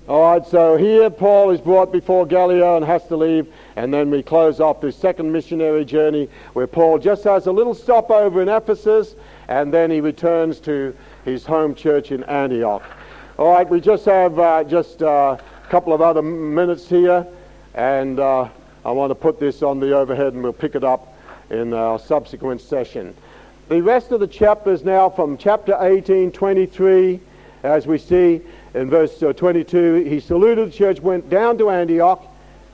[0.06, 4.12] All right, so here Paul is brought before Gallio and has to leave, and then
[4.12, 8.50] we close off this second missionary journey where Paul just has a little stopover in
[8.50, 9.16] Ephesus,
[9.48, 12.84] and then he returns to his home church in Antioch.
[13.40, 17.26] All right, we just have uh, just uh, a couple of other minutes here,
[17.74, 18.50] and uh,
[18.84, 21.18] I want to put this on the overhead, and we'll pick it up
[21.50, 23.16] in our subsequent session.
[23.70, 27.22] The rest of the chapters now from chapter 18, 23,
[27.64, 28.42] as we see
[28.74, 32.26] in verse uh, 22, he saluted the church, went down to Antioch,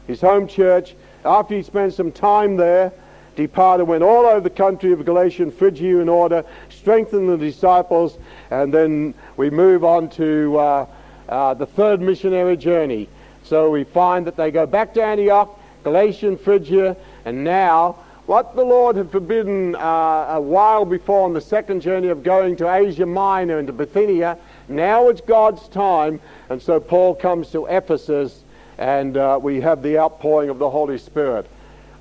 [0.08, 0.96] his home church.
[1.26, 2.94] After he spent some time there,
[3.36, 8.18] departed, went all over the country of Galatia and Phrygia in order, strengthened the disciples,
[8.50, 10.86] and then we move on to uh,
[11.28, 13.10] uh, the third missionary journey.
[13.44, 18.56] So we find that they go back to Antioch, Galatia and Phrygia, and now what
[18.56, 22.72] the Lord had forbidden uh, a while before on the second journey of going to
[22.72, 24.38] Asia Minor and to Bithynia,
[24.70, 26.20] now it's God's time.
[26.50, 28.44] And so Paul comes to Ephesus
[28.78, 31.48] and uh, we have the outpouring of the Holy Spirit.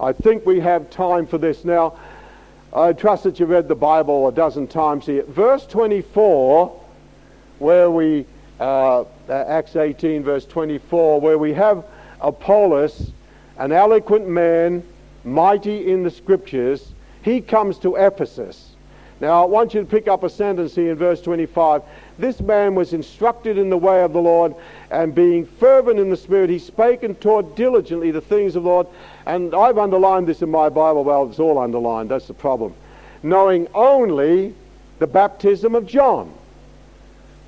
[0.00, 1.64] I think we have time for this.
[1.64, 1.98] Now,
[2.72, 5.24] I trust that you've read the Bible a dozen times here.
[5.24, 6.80] Verse 24,
[7.58, 8.26] where we,
[8.60, 11.84] uh, Acts 18, verse 24, where we have
[12.20, 13.10] Apollos,
[13.58, 14.84] an eloquent man,
[15.24, 18.76] mighty in the scriptures, he comes to Ephesus.
[19.20, 21.82] Now, I want you to pick up a sentence here in verse 25.
[22.18, 24.54] This man was instructed in the way of the Lord,
[24.90, 28.68] and being fervent in the Spirit, he spake and taught diligently the things of the
[28.68, 28.86] Lord.
[29.26, 31.04] And I've underlined this in my Bible.
[31.04, 32.10] Well, it's all underlined.
[32.10, 32.74] That's the problem.
[33.22, 34.54] Knowing only
[34.98, 36.32] the baptism of John.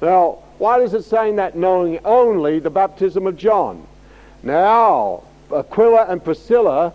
[0.01, 3.87] Now, why is it saying that knowing only the baptism of John?
[4.43, 6.95] Now, Aquila and Priscilla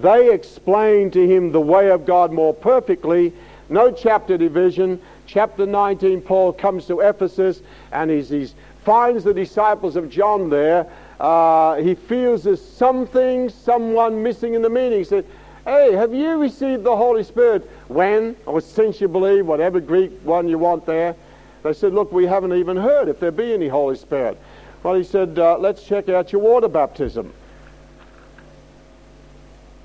[0.00, 3.32] they explained to him the way of God more perfectly.
[3.68, 5.00] No chapter division.
[5.26, 7.62] Chapter 19, Paul comes to Ephesus
[7.92, 8.48] and he
[8.84, 10.86] finds the disciples of John there.
[11.18, 14.98] Uh, he feels there's something, someone missing in the meaning.
[14.98, 15.24] He said,
[15.64, 17.68] Hey, have you received the Holy Spirit?
[17.88, 18.36] When?
[18.46, 21.16] Or since you believe, whatever Greek one you want there.
[21.64, 24.38] They said, Look, we haven't even heard if there be any Holy Spirit.
[24.84, 27.32] Well, he said, uh, Let's check out your water baptism.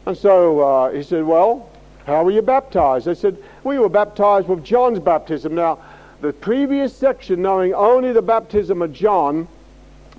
[0.06, 1.71] And so uh, he said, Well,
[2.06, 3.06] how were you baptized?
[3.06, 5.56] They said, We were baptized with John's baptism.
[5.56, 5.80] Now,
[6.22, 9.48] the previous section, knowing only the baptism of John,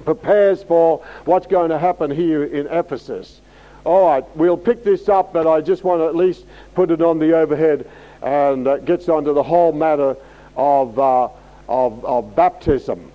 [0.04, 3.40] prepares for what's going to happen here in Ephesus.
[3.84, 7.02] All right, we'll pick this up, but I just want to at least put it
[7.02, 7.88] on the overhead
[8.22, 10.16] and uh, gets onto the whole matter
[10.56, 11.28] of, uh,
[11.68, 13.10] of, of, baptism.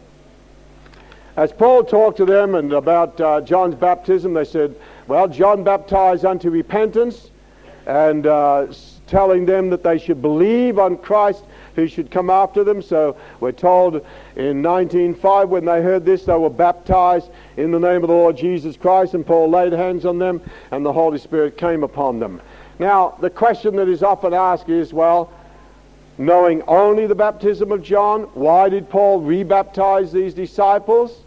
[1.37, 4.75] As Paul talked to them and about uh, John's baptism, they said,
[5.07, 7.29] well, John baptized unto repentance
[7.87, 8.67] and uh,
[9.07, 11.43] telling them that they should believe on Christ
[11.75, 12.81] who should come after them.
[12.81, 13.95] So we're told
[14.35, 18.35] in 1905 when they heard this, they were baptized in the name of the Lord
[18.35, 22.41] Jesus Christ, and Paul laid hands on them, and the Holy Spirit came upon them.
[22.77, 25.31] Now, the question that is often asked is, well,
[26.17, 31.21] knowing only the baptism of John, why did Paul rebaptize these disciples?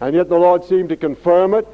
[0.00, 1.66] And yet the Lord seemed to confirm it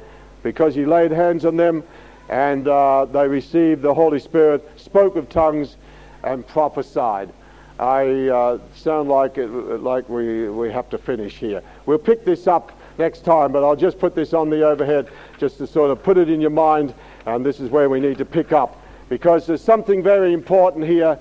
[0.43, 1.83] because he laid hands on them
[2.33, 5.77] and uh, they received the Holy Spirit, spoke of tongues,
[6.23, 7.31] and prophesied.
[7.77, 11.61] I uh, sound like it, like we, we have to finish here.
[11.85, 15.59] We'll pick this up next time, but I'll just put this on the overhead just
[15.59, 16.95] to sort of put it in your mind,
[17.27, 21.19] and this is where we need to pick up because there's something very important here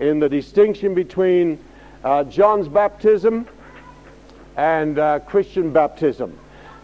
[0.00, 1.62] in the distinction between
[2.04, 3.46] uh, John's baptism
[4.56, 6.38] and uh, Christian baptism.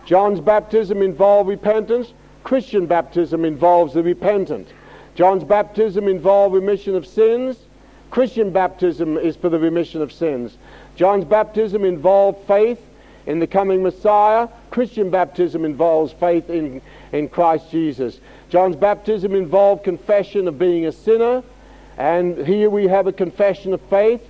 [0.04, 2.12] John's baptism involved repentance.
[2.44, 4.68] Christian baptism involves the repentant.
[5.14, 7.58] John's baptism involved remission of sins.
[8.10, 10.56] Christian baptism is for the remission of sins.
[10.96, 12.80] John's baptism involved faith
[13.26, 14.48] in the coming Messiah.
[14.70, 16.82] Christian baptism involves faith in,
[17.12, 18.20] in Christ Jesus.
[18.48, 21.42] John's baptism involved confession of being a sinner.
[21.98, 24.26] And here we have a confession of faith.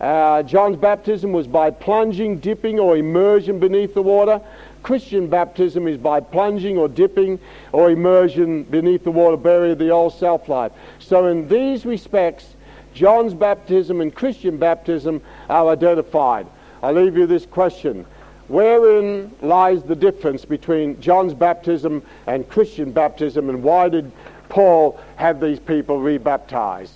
[0.00, 4.40] Uh, John's baptism was by plunging, dipping, or immersion beneath the water.
[4.88, 7.38] Christian baptism is by plunging or dipping
[7.72, 10.72] or immersion beneath the water, burying the old self life.
[10.98, 12.56] So, in these respects,
[12.94, 15.20] John's baptism and Christian baptism
[15.50, 16.46] are identified.
[16.82, 18.06] I leave you this question
[18.48, 24.10] Wherein lies the difference between John's baptism and Christian baptism, and why did
[24.48, 26.94] Paul have these people rebaptized.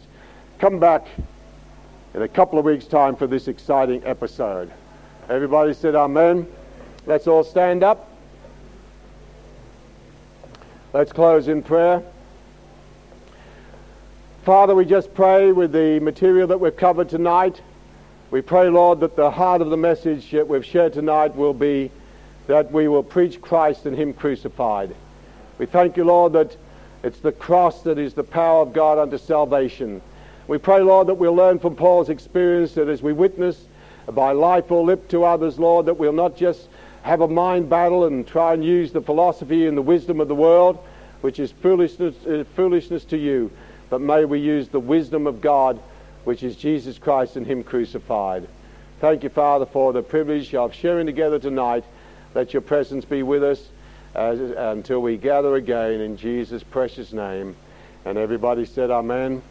[0.58, 1.06] Come back
[2.14, 4.72] in a couple of weeks' time for this exciting episode.
[5.28, 6.46] Everybody said amen.
[7.04, 8.08] Let's all stand up.
[10.92, 12.00] Let's close in prayer.
[14.44, 17.60] Father, we just pray with the material that we've covered tonight.
[18.30, 21.90] We pray, Lord, that the heart of the message that we've shared tonight will be
[22.46, 24.94] that we will preach Christ and Him crucified.
[25.58, 26.56] We thank you, Lord, that
[27.02, 30.00] it's the cross that is the power of God unto salvation.
[30.46, 33.64] We pray, Lord, that we'll learn from Paul's experience that as we witness
[34.06, 36.68] by life or lip to others, Lord, that we'll not just
[37.02, 40.34] have a mind battle and try and use the philosophy and the wisdom of the
[40.34, 40.78] world,
[41.20, 43.50] which is foolishness, uh, foolishness to you,
[43.90, 45.80] but may we use the wisdom of God,
[46.24, 48.48] which is Jesus Christ and Him crucified.
[49.00, 51.84] Thank you, Father, for the privilege of sharing together tonight.
[52.34, 53.68] Let your presence be with us
[54.14, 57.56] as, until we gather again in Jesus' precious name.
[58.04, 59.42] And everybody said, Amen.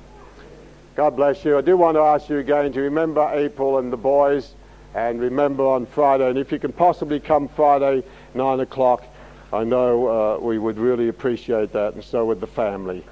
[0.96, 1.58] God bless you.
[1.58, 4.54] I do want to ask you again to remember April and the boys
[4.94, 6.30] and remember on Friday.
[6.30, 9.04] And if you can possibly come Friday, 9 o'clock,
[9.54, 13.04] I know uh, we would really appreciate that, and so would the family.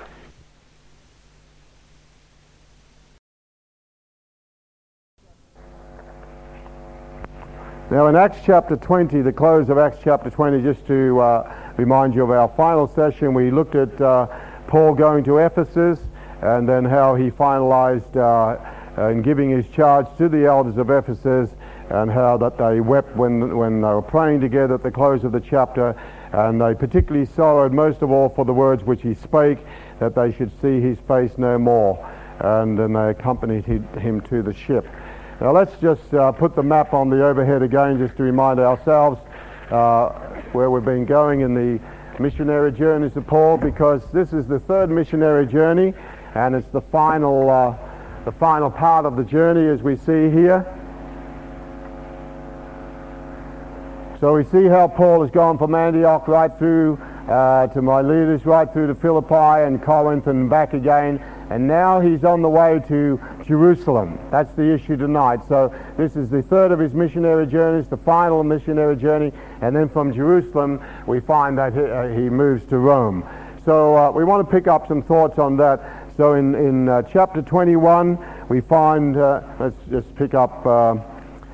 [7.92, 12.14] Now, in Acts chapter 20, the close of Acts chapter 20, just to uh, remind
[12.14, 14.28] you of our final session, we looked at uh,
[14.68, 16.00] Paul going to Ephesus
[16.42, 21.50] and then how he finalized uh, in giving his charge to the elders of Ephesus
[21.90, 25.32] and how that they wept when, when they were praying together at the close of
[25.32, 25.96] the chapter
[26.32, 29.58] and they particularly sorrowed most of all for the words which he spake
[30.00, 31.98] that they should see his face no more
[32.42, 34.86] and then they accompanied him to the ship.
[35.42, 39.20] Now let's just uh, put the map on the overhead again just to remind ourselves
[39.72, 40.10] uh,
[40.52, 41.80] where we've been going in the
[42.22, 45.94] missionary journeys of Paul because this is the third missionary journey
[46.36, 47.76] and it's the final, uh,
[48.26, 50.76] the final part of the journey as we see here.
[54.20, 56.98] So we see how Paul has gone from Antioch right through
[57.28, 62.24] uh, to Miletus, right through to Philippi and Corinth and back again and now he's
[62.24, 64.20] on the way to Jerusalem.
[64.30, 65.40] That's the issue tonight.
[65.48, 69.34] So this is the third of his missionary journeys, the final missionary journey.
[69.62, 73.28] And then from Jerusalem, we find that he, uh, he moves to Rome.
[73.66, 75.82] So uh, we want to pick up some thoughts on that.
[76.18, 80.98] So in, in uh, chapter 21, we find, uh, let's just pick up uh,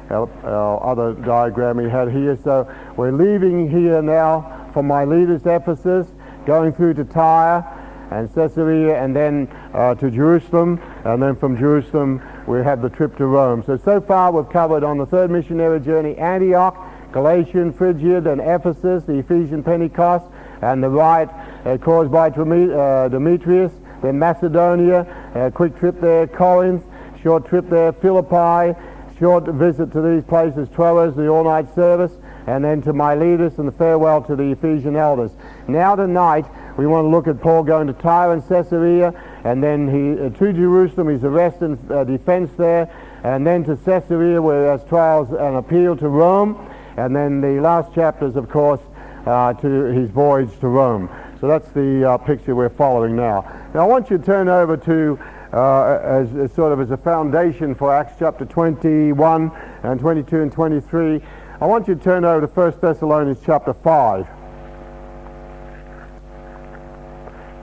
[0.09, 2.37] our, our, other diagram we had here.
[2.43, 6.07] So we're leaving here now from Miletus, Ephesus,
[6.45, 7.63] going through to Tyre
[8.11, 13.17] and Caesarea and then uh, to Jerusalem and then from Jerusalem we have the trip
[13.17, 13.63] to Rome.
[13.65, 16.77] So, so far we've covered on the third missionary journey Antioch,
[17.11, 20.25] Galatian, Phrygia, then Ephesus, the Ephesian Pentecost
[20.61, 21.29] and the rite
[21.65, 26.83] uh, caused by uh, Demetrius, then Macedonia, a quick trip there, Corinth,
[27.21, 28.77] short trip there, Philippi,
[29.19, 32.11] short visit to these places, Troas, the all-night service,
[32.47, 35.31] and then to Miletus and the farewell to the Ephesian elders.
[35.67, 36.45] Now tonight
[36.77, 39.13] we want to look at Paul going to Tyre and Caesarea,
[39.43, 42.89] and then he uh, to Jerusalem, his arrest and uh, defense there,
[43.23, 47.93] and then to Caesarea, where there's trials and appeal to Rome, and then the last
[47.95, 48.81] chapters, of course,
[49.25, 51.09] uh, to his voyage to Rome.
[51.41, 53.41] So that's the uh, picture we're following now.
[53.73, 55.19] Now I want you to turn over to,
[55.55, 59.51] uh, as, as, sort of as a foundation for Acts chapter 21
[59.83, 61.21] and 22 and 23,
[61.61, 64.25] I want you to turn over to 1 Thessalonians chapter 5.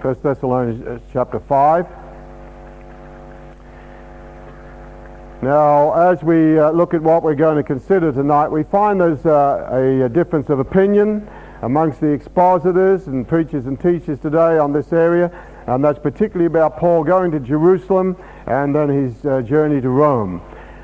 [0.01, 1.87] 1 Thessalonians uh, chapter 5.
[5.43, 9.27] Now, as we uh, look at what we're going to consider tonight, we find there's
[9.27, 11.29] uh, a, a, difference of opinion
[11.61, 15.31] amongst the expositors and preachers and teachers today on this area,
[15.67, 20.43] and that's particularly about Paul going to Jerusalem and then his uh, journey to Rome.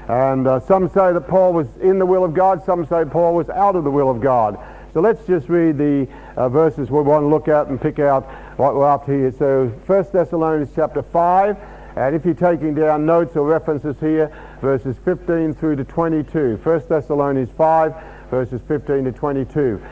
[0.09, 3.35] And uh, some say that Paul was in the will of God, some say Paul
[3.35, 4.59] was out of the will of God.
[4.95, 8.25] So let's just read the uh, verses we want to look at and pick out
[8.59, 9.33] what we're to here.
[9.33, 11.57] So 1 Thessalonians chapter 5,
[11.97, 16.59] and if you're taking down notes or references here, verses 15 through to 22.
[16.63, 17.95] 1 Thessalonians 5,
[18.31, 19.83] verses 15 to 22.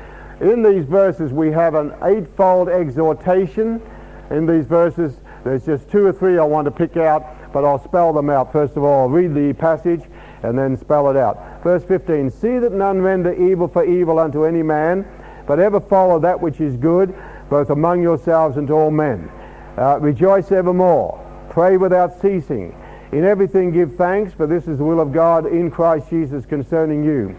[0.41, 3.83] In these verses we have an eightfold exhortation.
[4.31, 7.83] In these verses there's just two or three I want to pick out, but I'll
[7.83, 8.51] spell them out.
[8.53, 10.03] First of all, read the passage
[10.43, 11.63] and then spell it out.
[11.63, 15.07] Verse 15, See that none render evil for evil unto any man,
[15.47, 17.15] but ever follow that which is good,
[17.49, 19.31] both among yourselves and to all men.
[19.79, 21.23] Uh, rejoice evermore.
[21.51, 22.75] Pray without ceasing.
[23.13, 27.05] In everything give thanks, for this is the will of God in Christ Jesus concerning
[27.05, 27.37] you.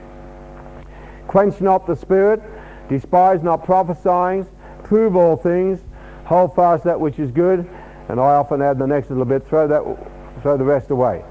[1.28, 2.42] Quench not the spirit,
[2.88, 4.48] despise not prophesying,
[4.84, 5.82] prove all things,
[6.28, 7.68] hold fast that which is good,
[8.10, 11.24] and I often add the next little bit, throw that, throw the rest away.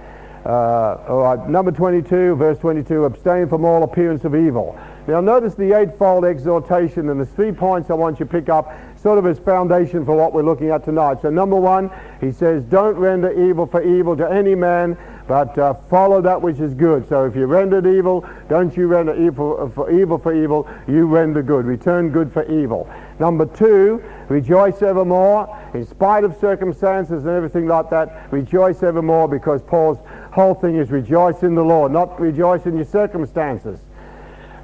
[0.46, 4.78] Uh, all right, number 22, verse 22, abstain from all appearance of evil.
[5.06, 8.72] Now notice the eightfold exhortation, and there's three points I want you to pick up,
[8.96, 11.20] sort of as foundation for what we're looking at tonight.
[11.20, 11.90] So number one,
[12.20, 14.96] he says, don't render evil for evil to any man,
[15.28, 17.08] but uh, follow that which is good.
[17.08, 21.42] So if you rendered evil, don't you render evil for evil for evil, you render
[21.42, 21.66] good.
[21.66, 22.88] Return good for evil.
[23.18, 25.48] Number two, rejoice evermore.
[25.74, 29.98] In spite of circumstances and everything like that, rejoice evermore because Paul's
[30.32, 33.80] whole thing is rejoice in the Lord, not rejoice in your circumstances.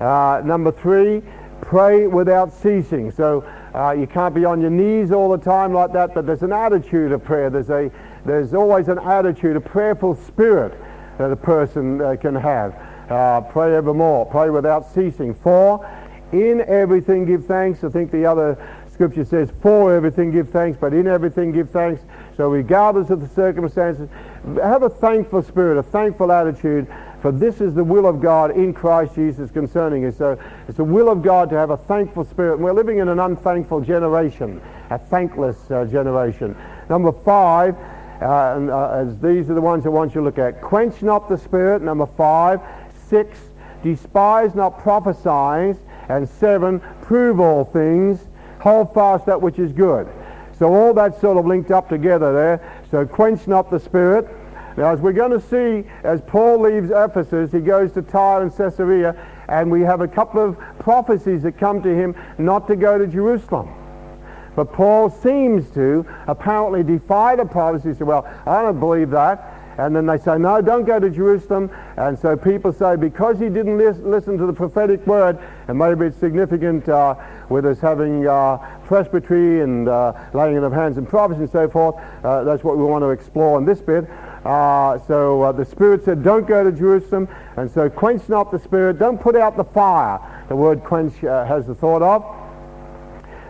[0.00, 1.22] Uh, number three,
[1.62, 3.10] pray without ceasing.
[3.10, 3.42] So
[3.74, 6.52] uh, you can't be on your knees all the time like that, but there's an
[6.52, 7.48] attitude of prayer.
[7.48, 7.90] There's, a,
[8.26, 10.78] there's always an attitude, a prayerful spirit
[11.18, 12.74] that a person uh, can have.
[13.10, 15.34] Uh, pray evermore, pray without ceasing.
[15.34, 15.86] Four,
[16.32, 17.84] in everything give thanks.
[17.84, 18.56] I think the other
[18.92, 22.02] scripture says, for everything give thanks, but in everything give thanks.
[22.36, 24.08] So regardless of the circumstances,
[24.56, 26.86] have a thankful spirit, a thankful attitude,
[27.20, 30.16] for this is the will of God in Christ Jesus concerning us.
[30.16, 32.54] So it's the will of God to have a thankful spirit.
[32.54, 34.60] And we're living in an unthankful generation,
[34.90, 36.56] a thankless uh, generation.
[36.88, 37.76] Number five,
[38.20, 40.60] uh, and, uh, as these are the ones I want you to look at.
[40.60, 42.60] Quench not the spirit, number five.
[43.08, 43.38] Six,
[43.82, 45.78] despise not prophesying.
[46.12, 48.20] And seven, prove all things.
[48.60, 50.06] Hold fast that which is good.
[50.58, 52.82] So all that's sort of linked up together there.
[52.90, 54.28] So quench not the spirit.
[54.76, 58.54] Now, as we're going to see, as Paul leaves Ephesus, he goes to Tyre and
[58.54, 59.16] Caesarea,
[59.48, 63.06] and we have a couple of prophecies that come to him not to go to
[63.06, 63.72] Jerusalem.
[64.54, 67.88] But Paul seems to apparently defy the prophecy.
[67.88, 69.51] He said, well, I don't believe that.
[69.78, 71.70] And then they say, no, don't go to Jerusalem.
[71.96, 76.06] And so people say, because he didn't lis- listen to the prophetic word, and maybe
[76.06, 77.14] it's significant uh,
[77.48, 81.96] with us having uh, presbytery and uh, laying of hands and prophecy and so forth,
[82.22, 84.04] uh, that's what we want to explore in this bit.
[84.44, 87.28] Uh, so uh, the Spirit said, don't go to Jerusalem.
[87.56, 88.98] And so quench not the Spirit.
[88.98, 90.20] Don't put out the fire.
[90.48, 92.24] The word quench has the thought of.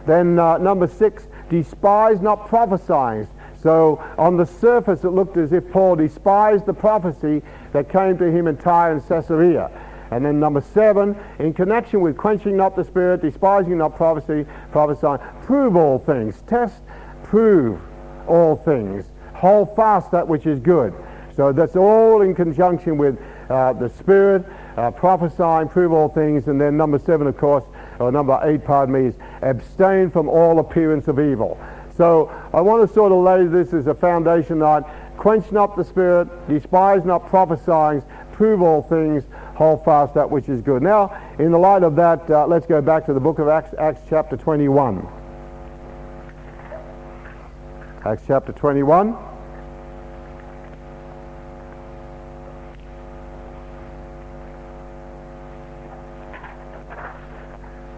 [0.06, 3.26] Then number six, despise not prophesying.
[3.62, 7.42] So on the surface, it looked as if Paul despised the prophecy
[7.72, 9.70] that came to him in Tyre and Caesarea.
[10.10, 15.20] And then number seven, in connection with quenching not the spirit, despising not prophecy, prophesying,
[15.42, 16.42] prove all things.
[16.42, 16.82] Test,
[17.24, 17.80] prove
[18.26, 19.06] all things.
[19.34, 20.92] Hold fast that which is good.
[21.34, 24.44] So that's all in conjunction with uh, the spirit,
[24.76, 26.46] uh, prophesying, prove all things.
[26.48, 27.64] And then number seven, of course,
[27.98, 31.58] or number eight, pardon me, is abstain from all appearance of evil.
[31.96, 35.84] So I want to sort of lay this as a foundation that quench not the
[35.84, 39.24] spirit, despise not prophesying, prove all things,
[39.54, 40.82] hold fast that which is good.
[40.82, 43.74] Now, in the light of that, uh, let's go back to the book of Acts,
[43.78, 45.06] Acts chapter 21.
[48.04, 49.16] Acts chapter 21.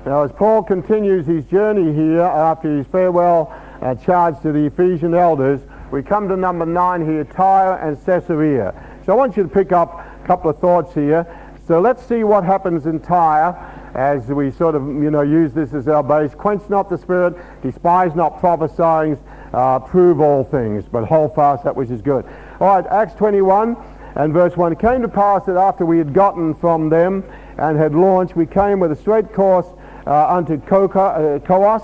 [0.05, 3.59] Now, as Paul continues his journey here after his farewell
[3.93, 5.61] charge to the Ephesian elders,
[5.91, 8.73] we come to number nine here, Tyre and Caesarea.
[9.05, 11.27] So I want you to pick up a couple of thoughts here.
[11.69, 13.55] So let's see what happens in Tyre
[13.95, 16.35] as we sort of, you know, use this as our base.
[16.35, 19.19] Quench not the spirit, despise not prophesying,
[19.53, 22.25] uh, prove all things, but hold fast that which is good.
[22.61, 23.77] All right, Acts 21
[24.17, 24.73] and verse 1.
[24.73, 27.25] It came to pass that after we had gotten from them
[27.59, 29.67] and had launched, we came with a straight course
[30.07, 31.83] uh, unto Coca, uh, Coos,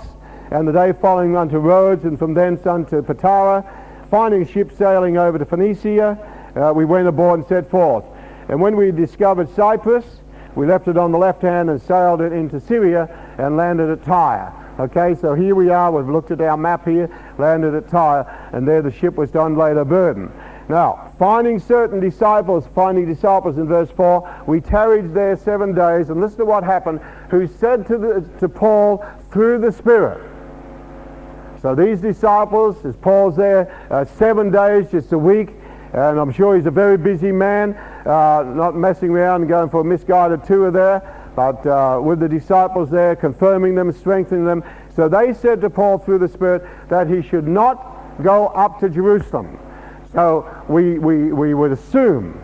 [0.50, 3.64] and the day following unto Rhodes, and from thence unto Patara.
[4.10, 6.18] Finding ships sailing over to Phoenicia,
[6.56, 8.04] uh, we went aboard and set forth.
[8.48, 10.04] And when we discovered Cyprus,
[10.56, 14.04] we left it on the left hand and sailed it into Syria and landed at
[14.04, 14.52] Tyre.
[14.80, 15.92] Okay, so here we are.
[15.92, 19.44] We've looked at our map here, landed at Tyre, and there the ship was to
[19.44, 20.32] unload her burden.
[20.68, 26.20] Now, finding certain disciples, finding disciples in verse 4, we tarried there seven days, and
[26.20, 30.29] listen to what happened, who said to, the, to Paul through the Spirit,
[31.62, 35.50] so these disciples, as Paul's there, uh, seven days, just a week,
[35.92, 37.74] and I'm sure he's a very busy man,
[38.06, 41.02] uh, not messing around and going for a misguided tour there,
[41.36, 44.64] but uh, with the disciples there, confirming them, strengthening them.
[44.96, 48.88] So they said to Paul through the Spirit that he should not go up to
[48.88, 49.58] Jerusalem.
[50.12, 52.42] So we, we, we would assume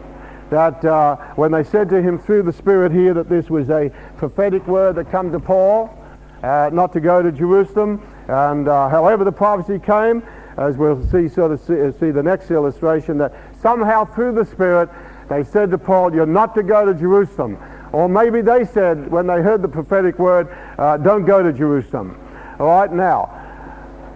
[0.50, 3.90] that uh, when they said to him through the Spirit here that this was a
[4.18, 5.96] prophetic word that come to Paul,
[6.42, 10.22] uh, not to go to Jerusalem, and uh, however the prophecy came,
[10.56, 14.88] as we'll see sort of see, see, the next illustration, that somehow through the Spirit
[15.28, 17.58] they said to Paul, you're not to go to Jerusalem.
[17.92, 20.48] Or maybe they said, when they heard the prophetic word,
[20.78, 22.20] uh, don't go to Jerusalem.
[22.58, 23.42] All right, now,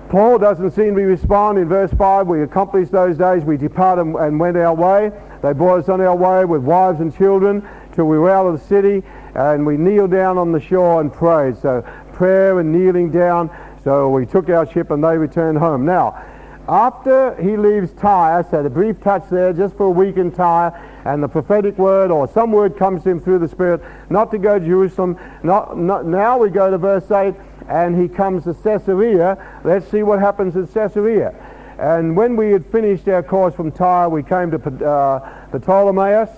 [0.09, 2.27] Paul doesn't seem to respond in verse 5.
[2.27, 3.45] We accomplished those days.
[3.45, 5.13] We departed and went our way.
[5.43, 8.61] They brought us on our way with wives and children till we were out of
[8.61, 9.03] the city
[9.35, 11.57] and we kneeled down on the shore and prayed.
[11.59, 11.83] So
[12.13, 13.51] prayer and kneeling down.
[13.85, 15.85] So we took our ship and they returned home.
[15.85, 16.23] Now,
[16.69, 20.73] after he leaves Tyre, so the brief touch there just for a week in Tyre,
[21.05, 24.39] and the prophetic word or some word comes to him through the Spirit not to
[24.39, 25.19] go to Jerusalem.
[25.43, 27.35] Not, not, now we go to verse 8,
[27.69, 29.61] and he comes to Caesarea.
[29.65, 31.35] Let's see what happens at Caesarea.
[31.79, 36.31] And when we had finished our course from Tyre, we came to uh, Ptolemais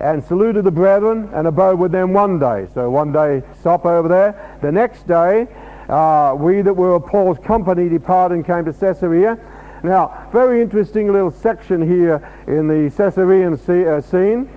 [0.00, 2.66] and saluted the brethren and abode with them one day.
[2.74, 4.58] So one day stop over there.
[4.62, 5.46] The next day,
[5.88, 9.38] uh, we that were of Paul's company departed and came to Caesarea.
[9.82, 14.48] Now, very interesting little section here in the Caesarean uh, scene.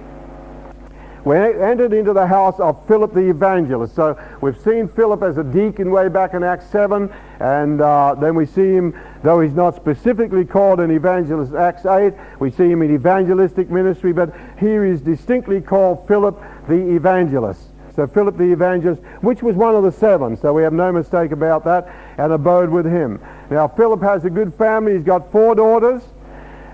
[1.25, 3.93] We entered into the house of Philip the evangelist.
[3.93, 8.35] So we've seen Philip as a deacon way back in Acts 7, and uh, then
[8.35, 12.81] we see him, though he's not specifically called an evangelist, Acts 8, we see him
[12.81, 17.68] in evangelistic ministry, but here he's distinctly called Philip the evangelist.
[17.99, 21.33] So Philip the evangelist, which was one of the seven, so we have no mistake
[21.33, 23.19] about that, and abode with him.
[23.49, 24.93] Now Philip has a good family.
[24.93, 26.01] He's got four daughters,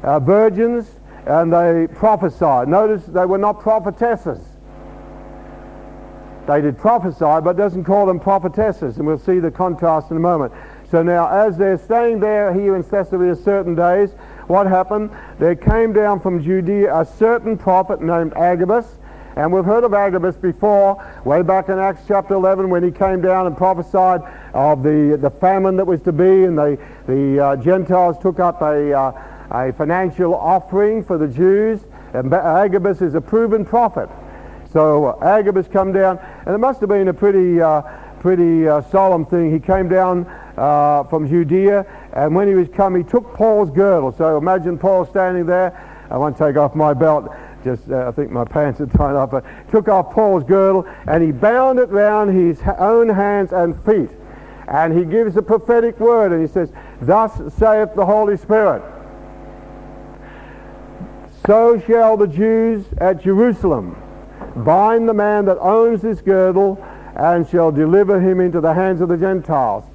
[0.04, 0.88] uh, virgins,
[1.26, 2.68] and they prophesied.
[2.68, 4.38] Notice they were not prophetesses.
[6.46, 10.20] They did prophesy, but doesn't call them prophetesses, and we'll see the contrast in a
[10.20, 10.54] moment.
[10.92, 14.12] So now, as they're staying there here in Caesarea certain days,
[14.46, 15.10] what happened?
[15.40, 18.86] There came down from Judea a certain prophet named Agabus,
[19.36, 23.20] and we've heard of Agabus before, way back in Acts chapter 11 when he came
[23.20, 24.22] down and prophesied
[24.54, 28.62] of the, the famine that was to be, and the, the uh, Gentiles took up
[28.62, 29.12] a, uh,
[29.52, 31.82] a financial offering for the Jews.
[32.14, 34.08] And Agabus is a proven prophet.
[34.72, 37.82] So uh, Agabus come down, and it must have been a pretty, uh,
[38.22, 39.52] pretty uh, solemn thing.
[39.52, 44.14] He came down uh, from Judea, and when he was come, he took Paul's girdle.
[44.14, 45.92] So imagine Paul standing there.
[46.10, 47.36] I won't take off my belt
[47.66, 51.22] just uh, I think my pants are tied up, but took off Paul's girdle and
[51.24, 54.10] he bound it round his own hands and feet.
[54.68, 58.84] And he gives a prophetic word and he says, Thus saith the Holy Spirit,
[61.46, 64.02] so shall the Jews at Jerusalem
[64.56, 66.84] bind the man that owns this girdle
[67.16, 69.86] and shall deliver him into the hands of the Gentiles.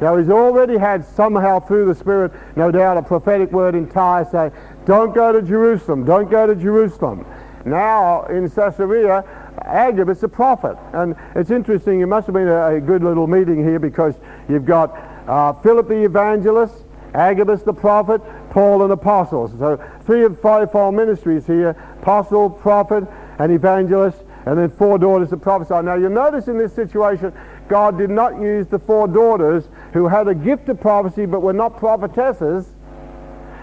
[0.00, 4.26] Now he's already had somehow through the Spirit, no doubt, a prophetic word in Tyre
[4.30, 4.52] saying,
[4.88, 6.06] don't go to Jerusalem.
[6.06, 7.26] Don't go to Jerusalem.
[7.66, 9.22] Now in Caesarea,
[9.66, 10.78] Agabus a prophet.
[10.94, 14.14] And it's interesting, it must have been a, a good little meeting here because
[14.48, 14.96] you've got
[15.28, 16.74] uh, Philip the evangelist,
[17.12, 19.48] Agabus the prophet, Paul an apostle.
[19.58, 19.76] So
[20.06, 23.04] three of five-fold ministries here, apostle, prophet,
[23.38, 25.82] and evangelist, and then four daughters of prophesy.
[25.82, 27.34] Now you'll notice in this situation,
[27.68, 31.52] God did not use the four daughters who had a gift of prophecy but were
[31.52, 32.70] not prophetesses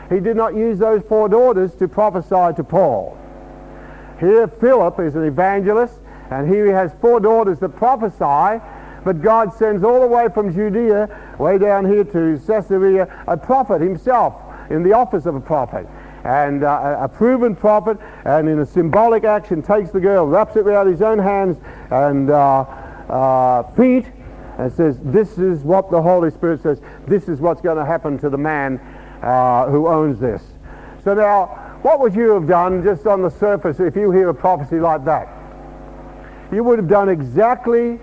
[0.10, 3.18] he did not use those four daughters to prophesy to Paul.
[4.20, 6.00] Here Philip is an evangelist,
[6.30, 8.64] and here he has four daughters that prophesy,
[9.04, 13.82] but God sends all the way from Judea, way down here to Caesarea, a prophet
[13.82, 14.34] himself
[14.70, 15.88] in the office of a prophet.
[16.24, 20.66] And uh, a proven prophet, and in a symbolic action, takes the girl, wraps it
[20.66, 21.58] around his own hands
[21.92, 22.62] and uh,
[23.10, 24.08] uh, feet,
[24.58, 26.82] and says, This is what the Holy Spirit says.
[27.06, 28.80] This is what's going to happen to the man
[29.22, 30.42] uh, who owns this.
[31.04, 31.46] So now,
[31.82, 35.06] what would you have done just on the surface if you hear a prophecy like
[35.06, 35.30] that?
[36.52, 37.96] You would have done exactly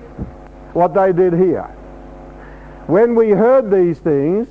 [0.73, 1.65] what they did here.
[2.87, 4.49] When we heard these things,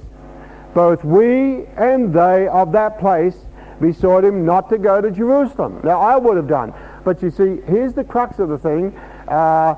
[0.73, 3.35] both we and they of that place
[3.81, 5.81] besought him not to go to Jerusalem.
[5.83, 6.73] Now, I would have done.
[7.03, 8.95] But you see, here's the crux of the thing.
[9.27, 9.75] Uh,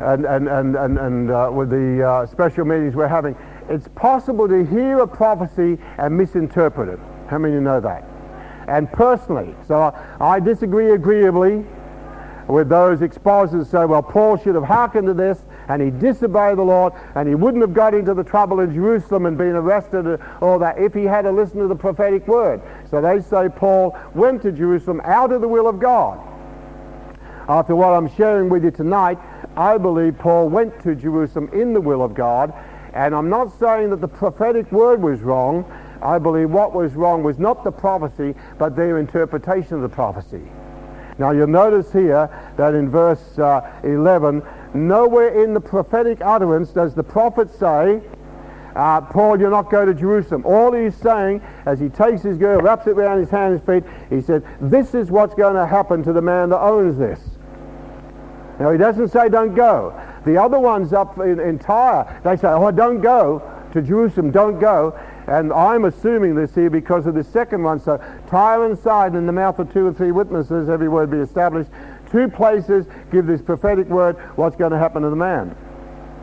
[0.00, 3.34] and and, and, and, and uh, with the uh, special meetings we're having,
[3.68, 7.00] it's possible to hear a prophecy and misinterpret it.
[7.28, 8.04] How many of you know that?
[8.68, 11.64] And personally, so I disagree agreeably
[12.48, 16.58] with those expositors who say, well, Paul should have hearkened to this and he disobeyed
[16.58, 20.20] the Lord and he wouldn't have got into the trouble in Jerusalem and been arrested
[20.40, 22.60] or that if he had to listen to the prophetic word.
[22.90, 26.20] So they say Paul went to Jerusalem out of the will of God.
[27.48, 29.18] After what I'm sharing with you tonight,
[29.56, 32.52] I believe Paul went to Jerusalem in the will of God
[32.96, 35.70] and I'm not saying that the prophetic word was wrong.
[36.00, 40.42] I believe what was wrong was not the prophecy, but their interpretation of the prophecy.
[41.18, 44.42] Now you'll notice here that in verse uh, 11,
[44.72, 48.00] nowhere in the prophetic utterance does the prophet say,
[48.74, 50.44] uh, Paul, you'll not go to Jerusalem.
[50.46, 53.92] All he's saying, as he takes his girl, wraps it around his hands and feet,
[54.10, 57.20] he said, this is what's going to happen to the man that owns this.
[58.58, 62.48] Now he doesn't say don't go, The other ones up in, in Tyre, they say,
[62.48, 63.40] oh, don't go
[63.72, 64.98] to Jerusalem, don't go.
[65.28, 67.80] And I'm assuming this here because of the second one.
[67.80, 71.18] So Tyre and Sidon, in the mouth of two or three witnesses, every word be
[71.18, 71.70] established.
[72.10, 75.56] Two places give this prophetic word what's going to happen to the man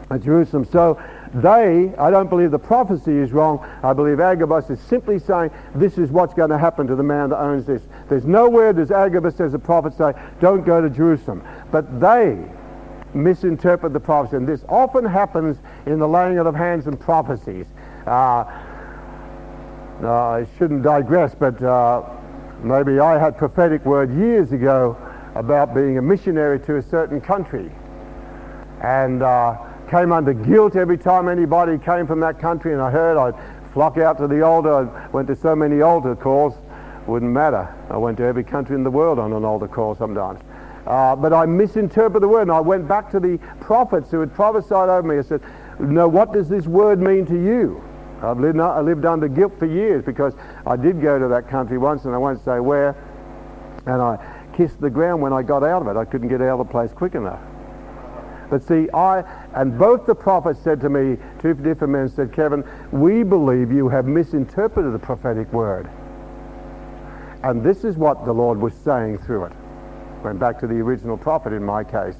[0.10, 0.66] at Jerusalem.
[0.66, 1.02] So
[1.34, 3.66] they, I don't believe the prophecy is wrong.
[3.84, 7.30] I believe Agabus is simply saying this is what's going to happen to the man
[7.30, 7.82] that owns this.
[8.10, 11.42] There's nowhere does Agabus as a prophet say, don't go to Jerusalem.
[11.72, 12.38] But they
[13.16, 14.38] misinterpret the prophecy.
[14.38, 17.66] And this often happens in the laying out of hands and prophecies.
[18.06, 18.46] Uh,
[20.02, 22.04] uh, I shouldn't digress, but uh,
[22.62, 24.98] maybe I had prophetic word years ago
[25.36, 27.72] about being a missionary to a certain country.
[28.82, 29.58] And uh,
[29.90, 33.36] came under guilt every time anybody came from that country and I heard I'd
[33.74, 34.90] flock out to the altar.
[34.90, 36.56] I went to so many altar calls,
[37.08, 37.74] wouldn't matter.
[37.90, 40.40] I went to every country in the world on an altar call sometimes.
[40.86, 44.34] Uh, but I misinterpreted the word and I went back to the prophets who had
[44.34, 45.18] prophesied over me.
[45.18, 45.42] I said,
[45.80, 47.82] no, what does this word mean to you?
[48.22, 50.34] I've lived, I lived under guilt for years because
[50.66, 52.96] I did go to that country once and I won't say where
[53.86, 54.18] and I
[54.56, 56.00] kissed the ground when I got out of it.
[56.00, 57.42] I couldn't get out of the place quick enough.
[58.50, 59.24] But see, I,
[59.56, 63.90] and both the prophets said to me, two different men said, Kevin, we believe you
[63.90, 65.90] have misinterpreted the prophetic word.
[67.44, 69.54] And this is what the Lord was saying through it.
[70.24, 72.16] Went back to the original prophet in my case.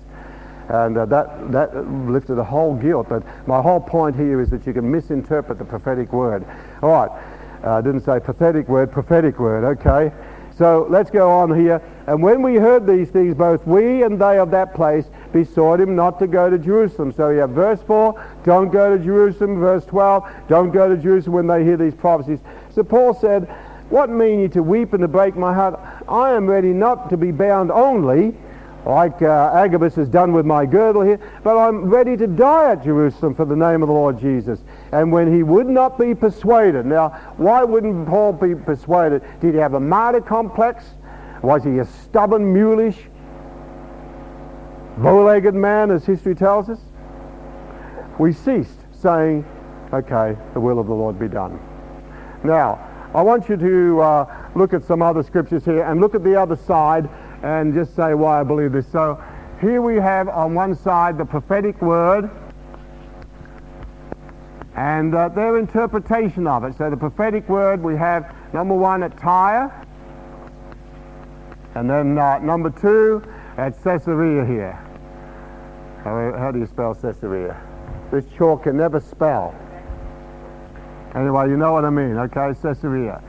[0.70, 3.10] And uh, that, that lifted a whole guilt.
[3.10, 6.46] But my whole point here is that you can misinterpret the prophetic word.
[6.82, 7.12] All right.
[7.64, 10.12] I uh, didn't say pathetic word, prophetic word, okay?
[10.58, 11.82] So let's go on here.
[12.08, 15.96] And when we heard these things, both we and they of that place besought him
[15.96, 17.14] not to go to Jerusalem.
[17.14, 19.60] So you have verse 4, don't go to Jerusalem.
[19.60, 22.40] Verse 12, don't go to Jerusalem when they hear these prophecies.
[22.76, 23.48] So Paul said,
[23.94, 25.80] What mean ye to weep and to break my heart?
[26.10, 28.36] I am ready not to be bound only,
[28.88, 32.84] like uh, Agabus has done with my girdle here, but I'm ready to die at
[32.84, 34.62] Jerusalem for the name of the Lord Jesus.
[34.92, 39.22] And when he would not be persuaded, now, why wouldn't Paul be persuaded?
[39.42, 40.86] Did he have a martyr complex?
[41.44, 42.98] Was he a stubborn, mulish,
[44.98, 46.80] bow-legged man, as history tells us?
[48.18, 49.46] We ceased saying,
[49.94, 51.60] okay, the will of the Lord be done.
[52.44, 56.24] Now, I want you to uh, look at some other scriptures here and look at
[56.24, 57.08] the other side
[57.44, 58.88] and just say why I believe this.
[58.92, 59.24] So
[59.62, 62.32] here we have on one side the prophetic word
[64.76, 66.76] and uh, their interpretation of it.
[66.76, 69.72] So the prophetic word we have number one at Tyre
[71.76, 73.24] and then uh, number two
[73.58, 74.74] at Caesarea here.
[76.04, 77.62] How, how do you spell Caesarea?
[78.10, 79.54] This chalk can never spell.
[81.16, 82.54] Anyway, you know what I mean, okay?
[82.62, 83.22] Caesarea.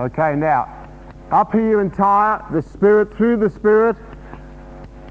[0.00, 0.74] Okay, now,
[1.30, 3.96] up here in Tyre, the Spirit, through the Spirit,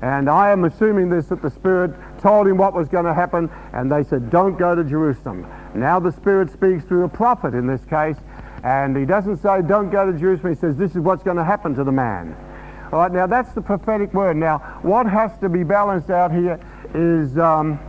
[0.01, 3.49] and I am assuming this, that the Spirit told him what was going to happen,
[3.73, 5.45] and they said, don't go to Jerusalem.
[5.75, 8.17] Now the Spirit speaks through a prophet in this case,
[8.63, 10.53] and he doesn't say, don't go to Jerusalem.
[10.53, 12.35] He says, this is what's going to happen to the man.
[12.91, 14.37] All right, now that's the prophetic word.
[14.37, 16.59] Now, what has to be balanced out here
[16.95, 17.79] is, um,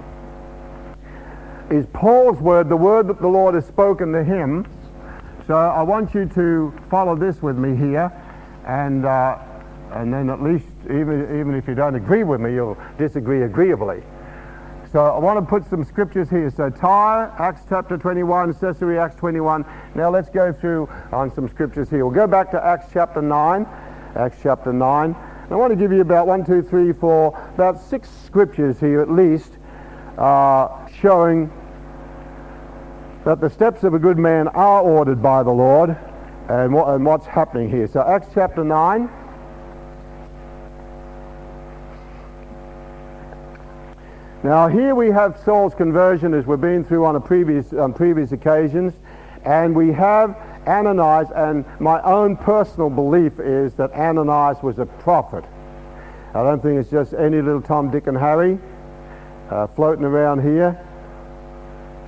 [1.71, 4.66] is Paul's word, the word that the Lord has spoken to him.
[5.47, 8.12] So I want you to follow this with me here,
[8.66, 9.39] and, uh,
[9.93, 14.03] and then at least, even, even if you don't agree with me, you'll disagree agreeably.
[14.93, 16.51] So I want to put some scriptures here.
[16.51, 19.64] So Tyre, Acts chapter 21, Caesarea, Acts 21.
[19.95, 22.07] Now let's go through on some scriptures here.
[22.07, 23.66] We'll go back to Acts chapter 9.
[24.16, 25.14] Acts chapter 9.
[25.51, 29.11] I want to give you about one, two, three, four, about six scriptures here at
[29.11, 29.53] least,
[30.19, 31.51] uh, showing
[33.29, 35.95] that the steps of a good man are ordered by the Lord
[36.49, 37.87] and, what, and what's happening here.
[37.87, 39.07] So Acts chapter 9.
[44.43, 48.33] Now here we have Saul's conversion as we've been through on, a previous, on previous
[48.33, 48.95] occasions.
[49.45, 50.35] And we have
[50.66, 55.45] Ananias, and my own personal belief is that Ananias was a prophet.
[56.33, 58.59] I don't think it's just any little Tom, Dick, and Harry
[59.51, 60.83] uh, floating around here.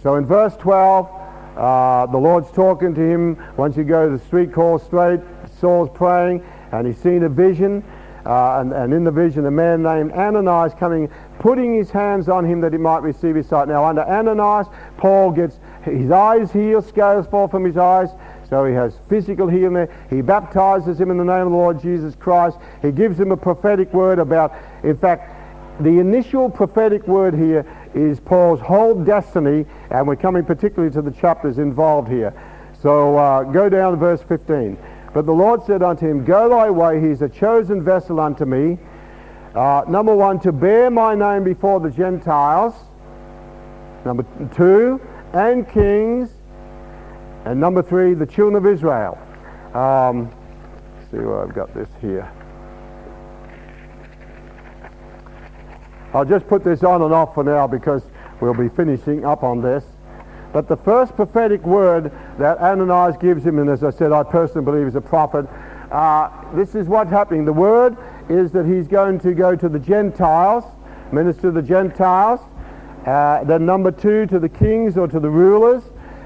[0.03, 1.09] So in verse 12,
[1.57, 3.37] uh, the Lord's talking to him.
[3.57, 5.21] Once you go to the street called Straight,
[5.61, 6.43] Saul's praying,
[6.73, 7.85] and he's seen a vision.
[8.25, 12.45] Uh, and, and, in the vision, a man named Ananias coming, putting his hands on
[12.45, 13.67] him that he might receive his sight.
[13.67, 14.67] Now, under Ananias,
[14.99, 18.11] Paul gets his eyes healed, scales fall from his eyes.
[18.51, 19.89] So he has physical healing.
[20.11, 22.59] He baptizes him in the name of the Lord Jesus Christ.
[22.83, 25.37] He gives him a prophetic word about, in fact,
[25.81, 31.11] the initial prophetic word here is Paul's whole destiny, and we're coming particularly to the
[31.11, 32.33] chapters involved here.
[32.83, 34.79] So uh, go down to verse 15.
[35.13, 38.45] But the Lord said unto him, Go thy way, he is a chosen vessel unto
[38.45, 38.79] me,
[39.55, 42.75] Uh, number one, to bear my name before the Gentiles.
[44.05, 44.25] Number
[44.55, 45.01] two,
[45.33, 46.31] and kings.
[47.45, 49.19] And number three, the children of Israel.
[49.75, 50.31] Um,
[51.11, 52.31] see where I've got this here.
[56.13, 58.03] I'll just put this on and off for now because
[58.41, 59.85] we'll be finishing up on this.
[60.53, 64.65] But the first prophetic word that Ananias gives him, and as I said, I personally
[64.65, 65.47] believe is a prophet,
[65.93, 67.45] uh, this is what's happening.
[67.45, 67.97] The word
[68.29, 70.65] is that he's going to go to the Gentiles,
[71.13, 72.41] minister to the Gentiles.
[73.07, 75.83] Uh, then number two to the kings or to the rulers.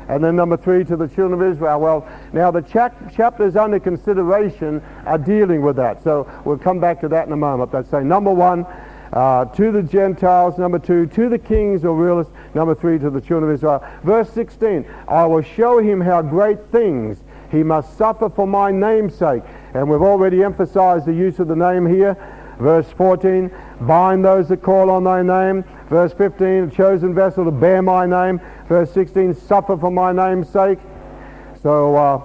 [0.09, 1.80] And then number three to the children of Israel.
[1.80, 6.03] Well, now the chap- chapters under consideration are dealing with that.
[6.03, 7.72] So we'll come back to that in a moment.
[7.72, 8.66] Let's say number one,
[9.14, 13.20] uh, to the Gentiles, number two, to the kings or rulers, number three, to the
[13.20, 13.84] children of Israel.
[14.02, 19.14] Verse 16, I will show him how great things he must suffer for my name's
[19.14, 19.44] sake.
[19.72, 22.16] And we've already emphasized the use of the name here.
[22.58, 23.52] Verse 14,
[23.82, 25.64] bind those that call on thy name.
[25.88, 28.40] Verse 15, a chosen vessel to bear my name.
[28.68, 30.80] Verse 16, suffer for my name's sake.
[31.62, 32.20] So uh,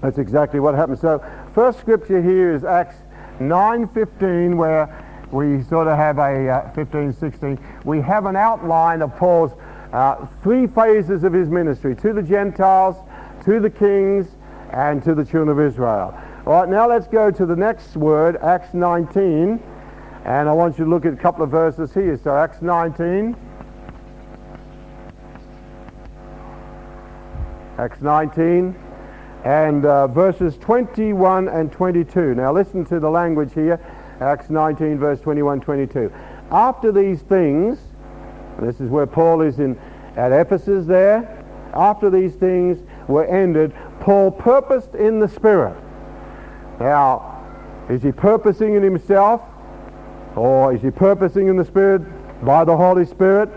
[0.00, 0.98] that's exactly what happened.
[0.98, 1.24] So
[1.54, 2.96] first scripture here is Acts
[3.38, 5.01] 9.15 where
[5.32, 7.58] we sort of have a uh, 15, 16.
[7.84, 9.52] We have an outline of Paul's
[9.92, 12.96] uh, three phases of his ministry, to the Gentiles,
[13.44, 14.28] to the kings,
[14.70, 16.14] and to the children of Israel.
[16.46, 19.62] All right, now let's go to the next word, Acts 19.
[20.24, 22.18] And I want you to look at a couple of verses here.
[22.22, 23.34] So Acts 19.
[27.78, 28.76] Acts 19
[29.44, 32.34] and uh, verses 21 and 22.
[32.34, 33.80] Now listen to the language here.
[34.22, 36.12] Acts 19 verse 21, 22.
[36.50, 37.78] After these things,
[38.60, 39.78] this is where Paul is in
[40.16, 41.44] at Ephesus there.
[41.74, 45.76] After these things were ended, Paul purposed in the Spirit
[46.82, 47.40] now,
[47.88, 49.40] is he purposing in himself
[50.34, 52.02] or is he purposing in the Spirit
[52.44, 53.48] by the Holy Spirit?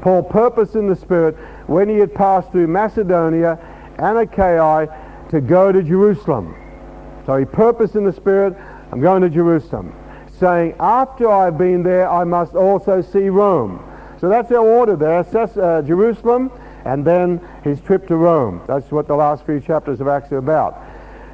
[0.00, 1.36] Paul purposed in the Spirit
[1.66, 3.58] when he had passed through Macedonia
[3.98, 4.88] and Achaia
[5.30, 6.54] to go to Jerusalem.
[7.26, 8.54] So he purposed in the Spirit,
[8.92, 9.94] I'm going to Jerusalem,
[10.38, 13.82] saying, after I've been there, I must also see Rome.
[14.20, 16.52] So that's our order there, uh, Jerusalem,
[16.84, 18.60] and then his trip to Rome.
[18.66, 20.78] That's what the last few chapters of Acts are about.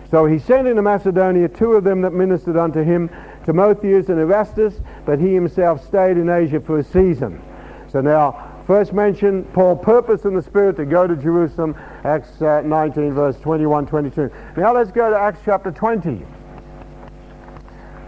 [0.09, 3.11] So he sent into Macedonia two of them that ministered unto him,
[3.45, 7.43] Timotheus and Erastus, but he himself stayed in Asia for a season.
[7.91, 12.63] So now, first mention, Paul purposed in the Spirit to go to Jerusalem, Acts uh,
[12.65, 14.31] 19, verse 21, 22.
[14.57, 16.25] Now let's go to Acts chapter 20.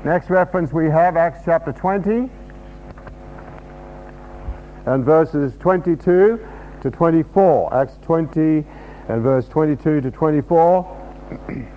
[0.03, 2.31] Next reference we have, Acts chapter 20,
[4.87, 6.41] and verses 22
[6.81, 7.75] to 24.
[7.75, 8.65] Acts 20
[9.09, 10.97] and verse 22 to 24.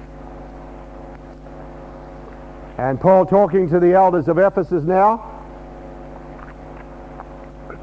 [2.76, 5.30] And Paul talking to the elders of Ephesus now.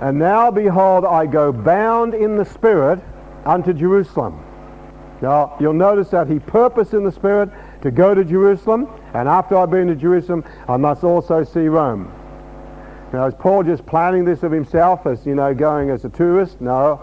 [0.00, 3.00] And now behold, I go bound in the Spirit
[3.44, 4.42] unto Jerusalem.
[5.20, 7.48] Now, you'll notice that he purposed in the Spirit
[7.82, 12.10] to go to Jerusalem, and after I've been to Jerusalem, I must also see Rome.
[13.12, 16.60] Now, is Paul just planning this of himself as, you know, going as a tourist?
[16.60, 17.00] No.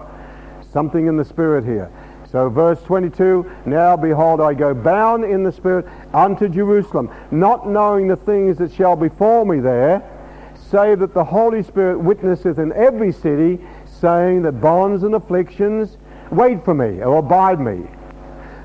[0.72, 1.92] Something in the Spirit here.
[2.32, 8.08] So verse 22, Now behold, I go bound in the Spirit unto Jerusalem, not knowing
[8.08, 10.04] the things that shall befall me there,
[10.70, 15.98] save that the Holy Spirit witnesseth in every city, saying that bonds and afflictions
[16.32, 17.88] wait for me or abide me.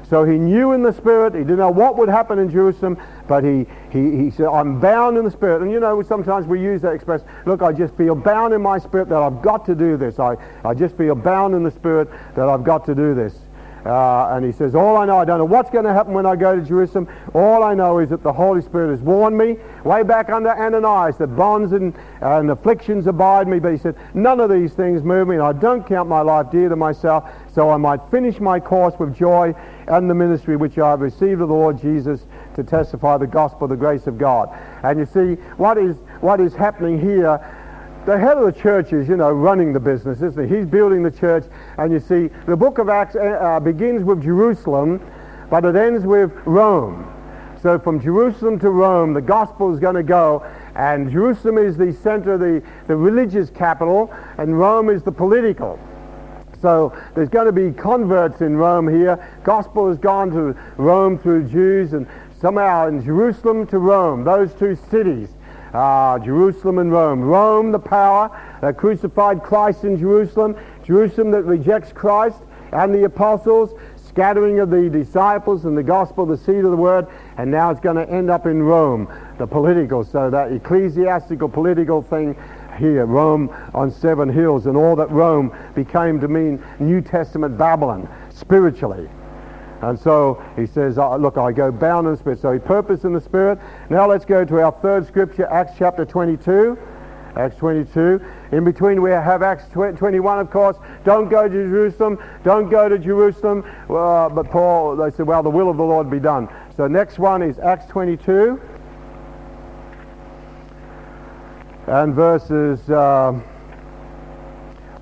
[0.09, 3.43] So he knew in the Spirit, he didn't know what would happen in Jerusalem, but
[3.43, 5.63] he, he, he said, I'm bound in the Spirit.
[5.63, 8.79] And you know, sometimes we use that expression, look, I just feel bound in my
[8.79, 10.19] Spirit that I've got to do this.
[10.19, 13.35] I, I just feel bound in the Spirit that I've got to do this.
[13.85, 16.25] Uh, and he says, all I know, I don't know what's going to happen when
[16.25, 17.07] I go to Jerusalem.
[17.35, 21.19] All I know is that the Holy Spirit has warned me way back under Ananias
[21.19, 21.93] that bonds and,
[22.23, 23.59] and afflictions abide me.
[23.59, 26.51] But he said, none of these things move me, and I don't count my life
[26.51, 29.55] dear to myself, so I might finish my course with joy
[29.87, 32.27] and the ministry which I have received of the Lord Jesus
[32.57, 34.49] to testify the gospel, the grace of God.
[34.83, 37.41] And you see, what is, what is happening here
[38.05, 40.57] the head of the church is, you know, running the business, isn't he?
[40.57, 41.45] He's building the church.
[41.79, 45.01] And you see, the book of Acts uh, uh, begins with Jerusalem,
[45.49, 47.11] but it ends with Rome.
[47.63, 50.45] So from Jerusalem to Rome, the gospel is going to go.
[50.75, 55.79] And Jerusalem is the center, the, the religious capital, and Rome is the political.
[56.65, 59.23] So there's going to be converts in Rome here.
[59.45, 62.07] Gospel has gone to Rome through Jews, and
[62.41, 65.29] somehow in Jerusalem to Rome, those two cities
[65.75, 67.21] Ah, Jerusalem and Rome.
[67.21, 68.31] Rome, the power
[68.63, 70.57] that crucified Christ in Jerusalem.
[70.85, 72.39] Jerusalem that rejects Christ
[72.73, 73.75] and the apostles.
[73.97, 77.09] Scattering of the disciples and the gospel, the seed of the word.
[77.37, 82.01] and now it's going to end up in Rome, the political, so that ecclesiastical political
[82.01, 82.37] thing
[82.77, 88.09] here, Rome on seven hills, and all that Rome became to mean New Testament Babylon,
[88.31, 89.09] spiritually.
[89.83, 92.41] And so he says, oh, look, I go bound in the Spirit.
[92.41, 93.59] So he purposed in the Spirit.
[93.91, 96.79] Now let's go to our third scripture, Acts chapter 22.
[97.37, 98.25] Acts 22.
[98.53, 100.77] In between we have Acts 21, of course.
[101.05, 102.19] Don't go to Jerusalem.
[102.45, 103.65] Don't go to Jerusalem.
[103.91, 106.49] Uh, but Paul, they said, well, the will of the Lord be done.
[106.77, 108.61] So next one is Acts 22.
[111.87, 113.39] And verses, uh,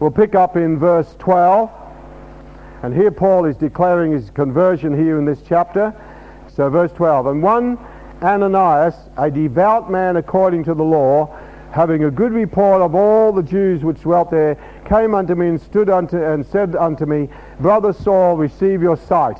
[0.01, 1.71] we'll pick up in verse 12.
[2.83, 5.95] And here Paul is declaring his conversion here in this chapter.
[6.55, 7.27] So verse 12.
[7.27, 7.79] And one
[8.21, 11.39] Ananias, a devout man according to the law,
[11.71, 15.61] having a good report of all the Jews which dwelt there, came unto me and
[15.61, 17.29] stood unto and said unto me,
[17.61, 19.39] Brother Saul, receive your sight.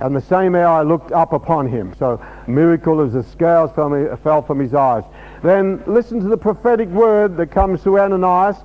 [0.00, 1.94] And the same hour I looked up upon him.
[1.98, 5.04] So miracle as the scales fell, from his eyes.
[5.42, 8.56] Then listen to the prophetic word that comes to Ananias,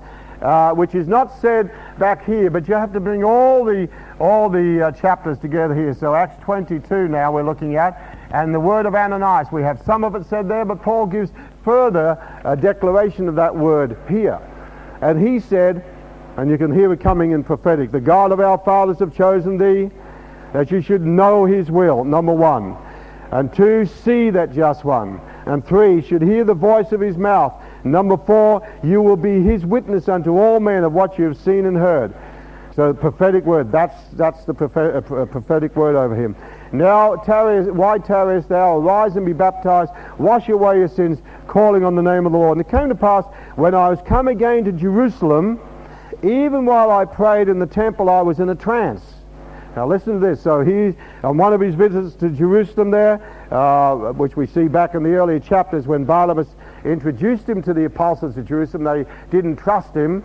[0.42, 4.50] uh, which is not said back here, but you have to bring all the all
[4.50, 5.94] the uh, chapters together here.
[5.94, 9.52] So Acts 22 now we're looking at, and the word of Ananias.
[9.52, 11.32] We have some of it said there, but Paul gives
[11.64, 14.40] further a declaration of that word here.
[15.02, 15.84] And he said,
[16.38, 19.58] and you can hear it coming in prophetic, the God of our fathers have chosen
[19.58, 19.90] thee,
[20.54, 22.76] that you should know his will, number one.
[23.32, 25.22] And two, see that just one.
[25.46, 27.54] And three, should hear the voice of his mouth.
[27.84, 31.66] Number four, you will be his witness unto all men of what you have seen
[31.66, 32.14] and heard.
[32.76, 36.36] So prophetic word, that's, that's the prophetic, uh, prophetic word over him.
[36.72, 38.78] Now, tarry, why tarriest thou?
[38.78, 42.58] Arise and be baptized, wash away your sins, calling on the name of the Lord.
[42.58, 43.26] And it came to pass,
[43.56, 45.60] when I was come again to Jerusalem,
[46.22, 49.02] even while I prayed in the temple, I was in a trance.
[49.76, 50.42] Now listen to this.
[50.42, 54.96] So he, on one of his visits to Jerusalem there, uh, which we see back
[54.96, 56.48] in the earlier chapters when Barnabas
[56.84, 60.24] introduced him to the apostles of Jerusalem, they didn't trust him.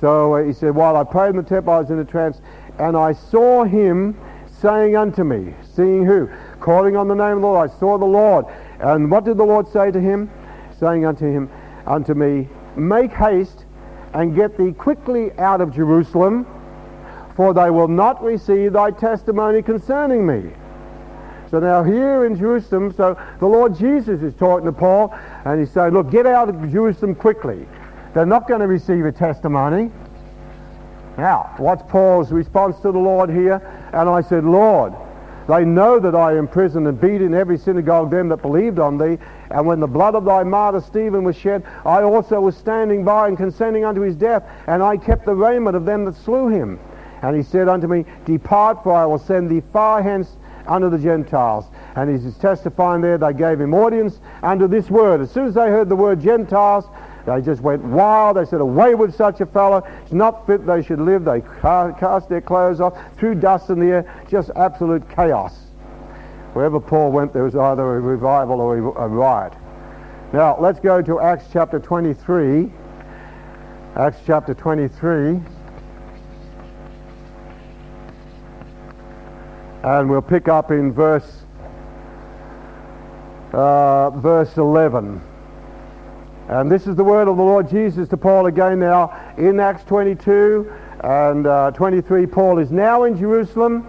[0.00, 2.40] So uh, he said, while I prayed in the temple, I was in a trance,
[2.78, 4.18] and I saw him
[4.60, 6.28] saying unto me, seeing who?
[6.60, 7.70] Calling on the name of the Lord.
[7.70, 8.46] I saw the Lord.
[8.80, 10.30] And what did the Lord say to him?
[10.78, 11.50] Saying unto him,
[11.86, 13.64] unto me, Make haste
[14.14, 16.46] and get thee quickly out of Jerusalem,
[17.40, 20.50] for they will not receive thy testimony concerning me.
[21.50, 25.70] So now here in Jerusalem, so the Lord Jesus is talking to Paul, and he's
[25.70, 27.66] saying, look, get out of Jerusalem quickly.
[28.12, 29.90] They're not going to receive a testimony.
[31.16, 33.56] Now, what's Paul's response to the Lord here?
[33.94, 34.92] And I said, Lord,
[35.48, 39.16] they know that I imprisoned and beat in every synagogue them that believed on thee.
[39.50, 43.28] And when the blood of thy martyr Stephen was shed, I also was standing by
[43.28, 46.78] and consenting unto his death, and I kept the raiment of them that slew him.
[47.22, 50.98] And he said unto me, Depart, for I will send thee far hence unto the
[50.98, 51.66] Gentiles.
[51.96, 55.20] And he's testifying there, they gave him audience unto this word.
[55.20, 56.84] As soon as they heard the word Gentiles,
[57.26, 58.36] they just went wild.
[58.36, 59.86] They said, Away with such a fellow.
[60.02, 61.24] It's not fit they should live.
[61.24, 64.24] They cast their clothes off, threw dust in the air.
[64.28, 65.54] Just absolute chaos.
[66.54, 69.52] Wherever Paul went, there was either a revival or a riot.
[70.32, 72.70] Now, let's go to Acts chapter 23.
[73.96, 75.40] Acts chapter 23.
[79.82, 81.42] And we'll pick up in verse,
[83.52, 85.22] uh, verse 11.
[86.48, 89.84] And this is the word of the Lord Jesus to Paul again now in Acts
[89.84, 90.70] 22
[91.02, 92.26] and uh, 23.
[92.26, 93.86] Paul is now in Jerusalem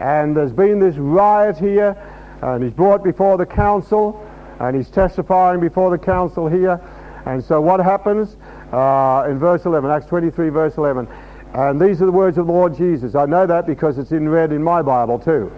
[0.00, 2.02] and there's been this riot here
[2.40, 4.26] and he's brought before the council
[4.60, 6.80] and he's testifying before the council here.
[7.26, 8.36] And so what happens
[8.72, 11.06] uh, in verse 11, Acts 23 verse 11.
[11.54, 13.14] And these are the words of the Lord Jesus.
[13.14, 15.52] I know that because it's in red in my Bible too.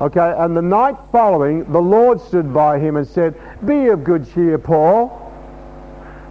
[0.00, 4.30] Okay, and the night following, the Lord stood by him and said, Be of good
[4.32, 5.22] cheer, Paul.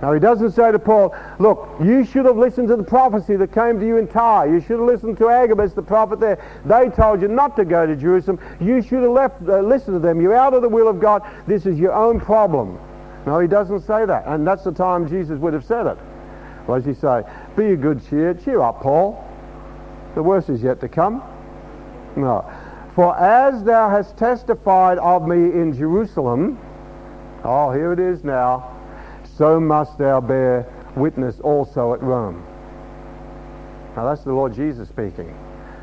[0.02, 3.52] Now he doesn't say to Paul, look, you should have listened to the prophecy that
[3.54, 4.48] came to you in Tyre.
[4.54, 6.38] You should have listened to Agabus, the prophet there.
[6.66, 8.40] They told you not to go to Jerusalem.
[8.60, 10.22] You should have left, uh, listened to them.
[10.22, 11.24] You're out of the will of God.
[11.48, 12.78] This is your own problem.
[13.26, 14.28] No, he doesn't say that.
[14.28, 15.98] And that's the time Jesus would have said it.
[16.66, 17.24] What does he say?
[17.56, 18.34] Be a good cheer.
[18.34, 19.24] Cheer up, Paul.
[20.16, 21.24] The worst is yet to come.
[22.16, 22.50] No.
[22.96, 26.58] For as thou hast testified of me in Jerusalem,
[27.44, 28.76] oh, here it is now
[29.38, 32.46] so must thou bear witness also at Rome.
[33.96, 35.38] Now that's the Lord Jesus speaking.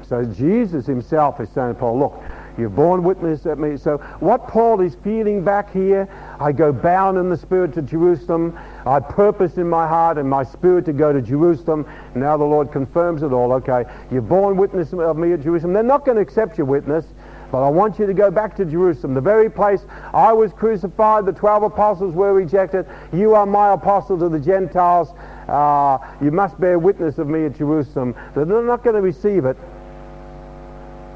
[0.06, 2.22] So Jesus himself is saying to Paul, look,
[2.58, 3.76] you've borne witness at me.
[3.76, 6.08] So what Paul is feeling back here,
[6.40, 8.58] I go bound in the spirit to Jerusalem.
[8.86, 11.86] I purpose in my heart and my spirit to go to Jerusalem.
[12.14, 13.52] Now the Lord confirms it all.
[13.52, 15.72] Okay, you've borne witness of me at Jerusalem.
[15.72, 17.04] They're not going to accept your witness.
[17.52, 19.84] But I want you to go back to Jerusalem, the very place
[20.14, 22.86] I was crucified, the 12 apostles were rejected.
[23.12, 25.10] You are my apostle to the Gentiles.
[25.48, 28.14] Uh, you must bear witness of me at Jerusalem.
[28.34, 29.58] They're not going to receive it.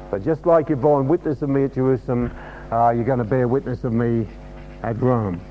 [0.09, 2.31] But just like you're borne witness of me at Jerusalem,
[2.71, 4.27] uh, you're going to bear witness of me
[4.83, 5.41] at Rome.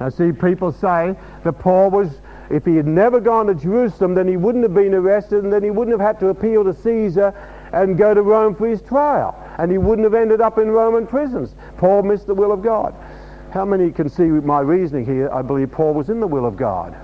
[0.00, 4.28] Now, see, people say that Paul was, if he had never gone to Jerusalem, then
[4.28, 7.34] he wouldn't have been arrested and then he wouldn't have had to appeal to Caesar
[7.72, 9.36] and go to Rome for his trial.
[9.58, 11.54] And he wouldn't have ended up in Roman prisons.
[11.78, 12.94] Paul missed the will of God.
[13.50, 15.30] How many can see my reasoning here?
[15.32, 16.96] I believe Paul was in the will of God.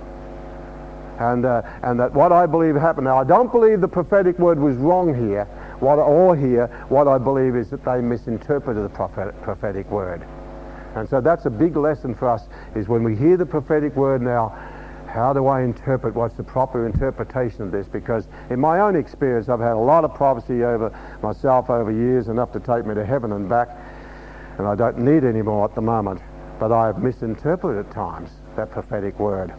[1.18, 3.06] And, uh, and that what I believe happened.
[3.06, 5.48] Now, I don't believe the prophetic word was wrong here.
[5.80, 10.24] What, or here, what I believe is that they misinterpreted the prophetic, prophetic word.
[10.94, 14.22] And so that's a big lesson for us, is when we hear the prophetic word
[14.22, 14.50] now,
[15.08, 17.86] how do I interpret what's the proper interpretation of this?
[17.86, 20.90] Because in my own experience, I've had a lot of prophecy over
[21.22, 23.68] myself over years, enough to take me to heaven and back,
[24.58, 26.20] and I don't need any more at the moment.
[26.58, 29.52] But I have misinterpreted at times that prophetic word.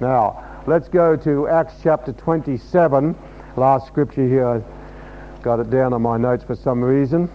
[0.00, 3.16] Now, let's go to Acts chapter 27,
[3.56, 4.64] last scripture here.
[5.42, 7.30] Got it down on my notes for some reason.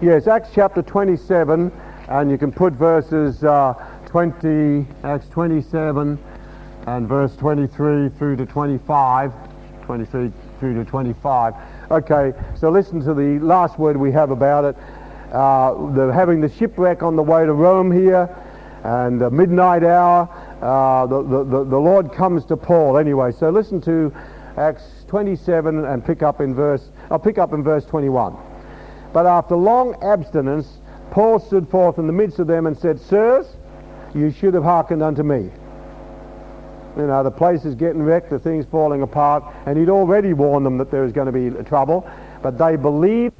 [0.00, 1.70] Yes, Acts chapter 27,
[2.08, 3.74] and you can put verses uh,
[4.06, 6.18] 20, Acts 27,
[6.88, 9.32] and verse 23 through to 25.
[9.82, 11.54] 23 through to 25.
[11.92, 14.76] Okay, so listen to the last word we have about it.
[15.32, 18.34] Uh, the, having the shipwreck on the way to Rome here,
[18.82, 20.28] and the midnight hour,
[20.60, 23.30] uh, the, the, the Lord comes to Paul anyway.
[23.30, 24.12] So listen to
[24.56, 28.36] Acts 27 and pick up in verse, I'll pick up in verse 21.
[29.12, 30.78] But after long abstinence,
[31.10, 33.46] Paul stood forth in the midst of them and said, Sirs,
[34.14, 35.50] you should have hearkened unto me.
[36.96, 40.66] You know, the place is getting wrecked, the thing's falling apart, and he'd already warned
[40.66, 42.08] them that there was going to be trouble,
[42.42, 43.34] but they believed.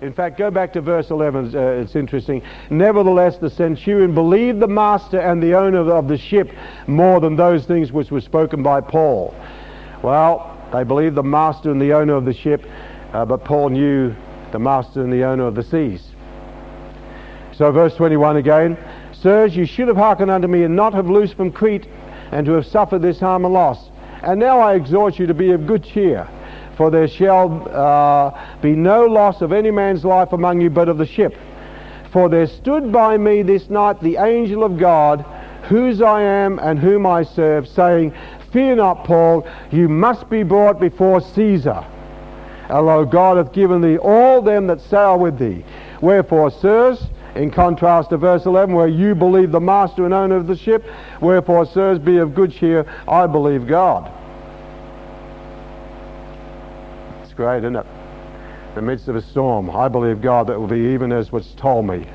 [0.00, 2.42] In fact, go back to verse 11, uh, it's interesting.
[2.70, 6.50] Nevertheless, the centurion believed the master and the owner of the ship
[6.86, 9.34] more than those things which were spoken by Paul.
[10.02, 12.64] Well, they believed the master and the owner of the ship,
[13.12, 14.14] uh, but Paul knew
[14.52, 16.02] the master and the owner of the seas.
[17.52, 18.78] So verse 21 again,
[19.12, 21.86] Sirs, you should have hearkened unto me and not have loosed from Crete
[22.32, 23.90] and to have suffered this harm and loss.
[24.22, 26.28] And now I exhort you to be of good cheer,
[26.76, 30.98] for there shall uh, be no loss of any man's life among you but of
[30.98, 31.36] the ship.
[32.12, 35.24] For there stood by me this night the angel of God,
[35.68, 38.14] whose I am and whom I serve, saying,
[38.52, 41.84] Fear not, Paul, you must be brought before Caesar.
[42.68, 45.64] Although God hath given thee all them that sail with thee.
[46.00, 50.46] Wherefore, sirs, in contrast to verse 11, where you believe the master and owner of
[50.46, 50.84] the ship,
[51.20, 54.10] wherefore, sirs, be of good cheer, I believe God.
[57.22, 57.86] It's great, isn't it?
[58.68, 61.54] In the midst of a storm, I believe God that will be even as was
[61.54, 62.06] told me.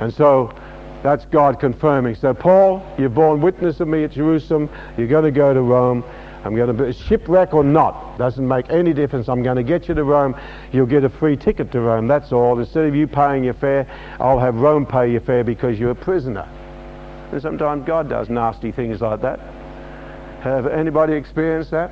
[0.00, 0.52] And so,
[1.02, 2.14] that's God confirming.
[2.14, 4.68] So, Paul, you've borne witness of me at Jerusalem.
[4.96, 6.04] You're going to go to Rome.
[6.44, 8.18] I'm going to be shipwreck or not.
[8.18, 9.28] Doesn't make any difference.
[9.28, 10.36] I'm going to get you to Rome.
[10.72, 12.06] You'll get a free ticket to Rome.
[12.06, 12.58] That's all.
[12.58, 13.86] Instead of you paying your fare,
[14.20, 16.48] I'll have Rome pay your fare because you're a prisoner.
[17.32, 19.40] And sometimes God does nasty things like that.
[20.42, 21.90] Have anybody experienced that?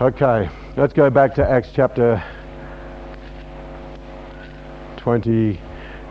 [0.00, 2.22] Okay, let's go back to Acts chapter
[4.98, 5.60] 20.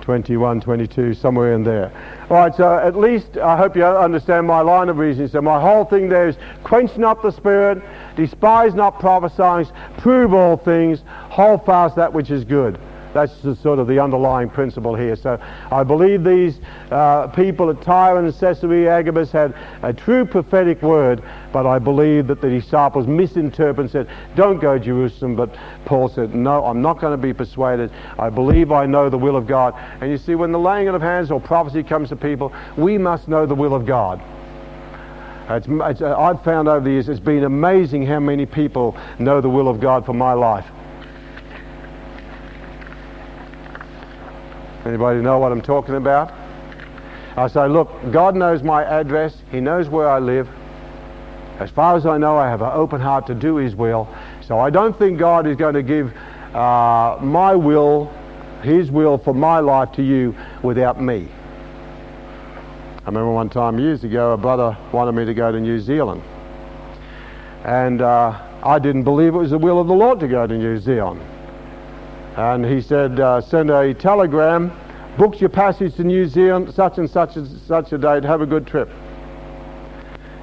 [0.04, 1.90] 21, 22, somewhere in there.
[2.30, 5.30] All right, so at least I hope you understand my line of reasoning.
[5.30, 7.82] So my whole thing there is quench not the spirit,
[8.18, 9.66] despise not prophesying,
[10.00, 12.78] prove all things, hold fast that which is good.
[13.14, 15.16] That's the, sort of the underlying principle here.
[15.16, 15.40] So
[15.72, 16.60] I believe these
[16.90, 22.28] uh, people at Tyre and Caesarea Agabus had a true prophetic word, but I believe
[22.28, 25.36] that the disciples misinterpreted and said, don't go to Jerusalem.
[25.36, 27.92] But Paul said, no, I'm not going to be persuaded.
[28.18, 29.76] I believe I know the will of God.
[30.02, 32.98] And you see, when the laying on of hands or prophecy comes to people, we
[32.98, 34.22] must know the will of God.
[35.50, 39.50] It's, it's, I've found over the years it's been amazing how many people know the
[39.50, 40.66] will of God for my life.
[44.86, 46.34] Anybody know what I'm talking about?
[47.38, 49.36] I say, look, God knows my address.
[49.50, 50.50] He knows where I live.
[51.60, 54.08] As far as I know, I have an open heart to do His will.
[54.42, 56.14] So I don't think God is going to give
[56.54, 58.14] uh, my will,
[58.62, 61.28] His will for my life to you without me.
[63.04, 66.22] I remember one time years ago, a brother wanted me to go to New Zealand.
[67.64, 70.58] And uh, I didn't believe it was the will of the Lord to go to
[70.58, 71.22] New Zealand.
[72.36, 74.72] And he said, uh, send a telegram,
[75.18, 78.46] book your passage to New Zealand, such and such and such a date, have a
[78.46, 78.90] good trip.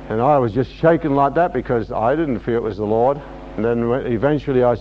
[0.09, 3.21] And I was just shaken like that because I didn't feel it was the Lord.
[3.57, 4.77] And then eventually I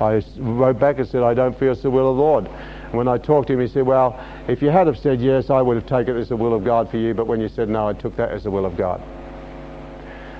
[0.00, 2.46] I wrote back and said, I don't feel it's the will of the Lord.
[2.46, 4.18] And when I talked to him, he said, Well,
[4.48, 6.64] if you had have said yes, I would have taken it as the will of
[6.64, 8.76] God for you, but when you said no, I took that as the will of
[8.76, 9.02] God.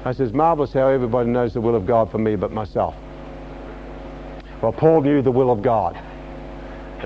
[0.05, 2.95] I said, It's marvelous how everybody knows the will of God for me but myself.
[4.61, 6.01] Well, Paul knew the will of God.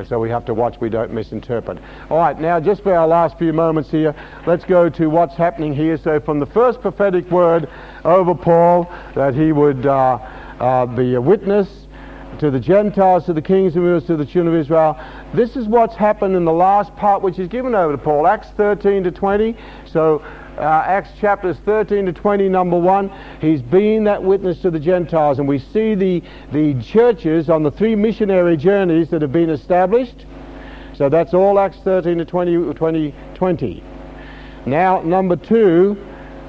[0.04, 1.78] So we have to watch we don't misinterpret.
[2.10, 4.14] All right, now just for our last few moments here,
[4.46, 5.96] let's go to what's happening here.
[5.96, 7.68] So from the first prophetic word
[8.04, 10.18] over Paul that he would uh,
[10.60, 11.86] uh, be a witness
[12.40, 14.98] to the Gentiles, to the kings and rulers, to the children of Israel.
[15.32, 18.48] This is what's happened in the last part which is given over to Paul, Acts
[18.56, 19.56] 13 to 20.
[19.86, 20.22] So
[20.58, 25.38] uh, Acts chapters 13 to 20, number one, he's been that witness to the Gentiles.
[25.38, 26.22] And we see the,
[26.52, 30.24] the churches on the three missionary journeys that have been established.
[30.94, 33.84] So that's all Acts 13 to 20, 20, 20.
[34.64, 35.96] Now, number two,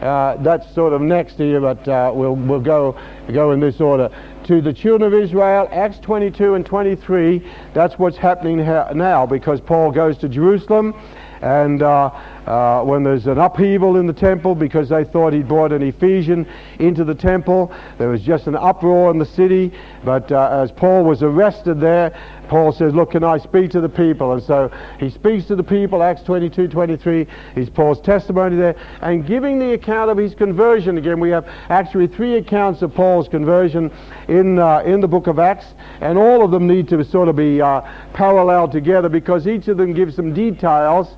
[0.02, 2.98] uh, that's sort of next here, but uh, we'll, we'll go,
[3.34, 4.10] go in this order.
[4.46, 9.92] To the children of Israel, Acts 22 and 23, that's what's happening now because Paul
[9.92, 10.94] goes to Jerusalem
[11.42, 12.12] and uh,
[12.48, 16.48] uh, when there's an upheaval in the temple because they thought he'd brought an Ephesian
[16.80, 17.72] into the temple.
[17.98, 19.74] There was just an uproar in the city.
[20.06, 22.18] But uh, as Paul was arrested there,
[22.48, 24.32] Paul says, Look, can I speak to the people?
[24.32, 27.28] And so he speaks to the people, Acts 22 23.
[27.54, 28.76] He's Paul's testimony there.
[29.02, 30.98] And giving the account of his conversion.
[30.98, 33.92] Again, we have actually three accounts of Paul's conversion
[34.30, 35.66] in, uh, in the book of Acts.
[36.00, 37.82] And all of them need to sort of be uh,
[38.14, 41.10] paralleled together because each of them gives some details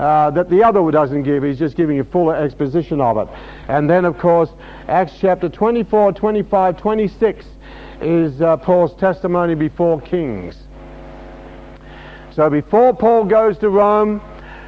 [0.00, 1.42] uh, that the other doesn't give.
[1.42, 3.28] He's just giving a fuller exposition of it.
[3.68, 4.48] And then, of course,
[4.88, 7.44] Acts chapter 24, 25, 26
[8.00, 10.56] is uh, Paul's testimony before kings.
[12.32, 14.22] So before Paul goes to Rome,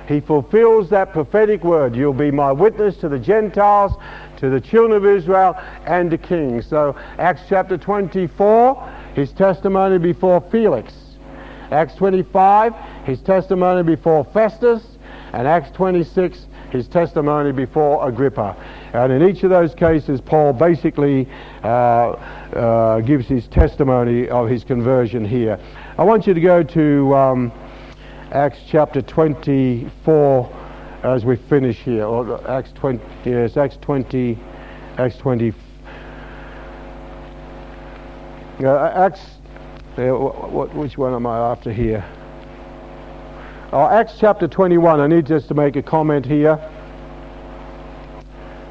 [0.07, 1.97] he fulfills that prophetic word.
[1.97, 3.93] You'll be my witness to the Gentiles,
[4.37, 5.55] to the children of Israel,
[5.87, 6.67] and to kings.
[6.67, 10.93] So Acts chapter 24, his testimony before Felix.
[11.71, 12.75] Acts 25,
[13.07, 14.92] his testimony before Festus
[15.33, 18.57] and Acts 26, his testimony before Agrippa.
[18.93, 21.29] And in each of those cases, Paul basically
[21.63, 25.59] uh, uh, gives his testimony of his conversion here.
[25.97, 27.53] I want you to go to um,
[28.33, 30.59] Acts chapter 24
[31.03, 34.39] as we finish here, or Acts 20, yes, Acts 20,
[34.99, 35.53] Acts 20.
[38.63, 39.21] Uh, Acts,
[39.97, 42.05] uh, which one am I after here?
[43.75, 46.61] Oh, Acts chapter 21, I need just to make a comment here.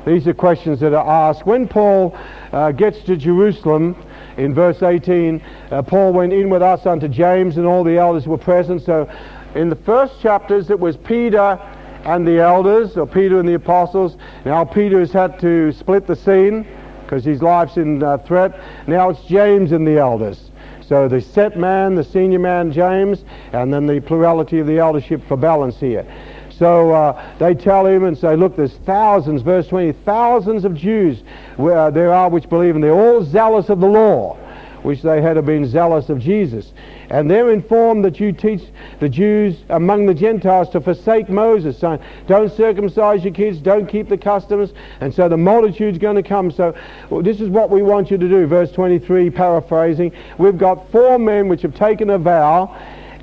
[0.05, 1.43] These are questions that are asked.
[1.43, 2.15] When Paul
[2.51, 3.95] uh, gets to Jerusalem,
[4.37, 5.41] in verse 18,
[5.71, 8.83] uh, Paul went in with us unto James, and all the elders were present.
[8.83, 9.11] So
[9.55, 11.59] in the first chapters, it was Peter
[12.03, 14.17] and the elders, or Peter and the apostles.
[14.45, 16.67] Now Peter has had to split the scene
[17.01, 18.87] because his life's in uh, threat.
[18.87, 20.50] Now it's James and the elders.
[20.91, 23.23] So the set man, the senior man, James,
[23.53, 26.05] and then the plurality of the eldership for balance here.
[26.49, 31.23] So uh, they tell him and say, look, there's thousands, verse 20, thousands of Jews
[31.55, 34.37] where, uh, there are which believe, and they're all zealous of the law,
[34.83, 36.71] which they had been zealous of Jesus.
[37.09, 38.61] And they're informed that you teach
[38.99, 44.09] the Jews among the Gentiles to forsake Moses, saying, don't circumcise your kids, don't keep
[44.09, 44.73] the customs.
[44.99, 46.51] And so the multitude's going to come.
[46.51, 46.75] So
[47.09, 48.47] well, this is what we want you to do.
[48.47, 50.11] Verse 23, paraphrasing.
[50.37, 52.75] We've got four men which have taken a vow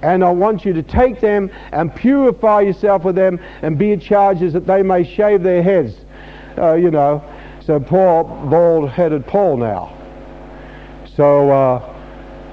[0.02, 4.00] and I want you to take them and purify yourself with them and be at
[4.00, 5.94] charges that they may shave their heads.
[6.56, 7.22] Uh, you know,
[7.64, 9.97] so poor bald-headed Paul now.
[11.18, 11.96] So uh,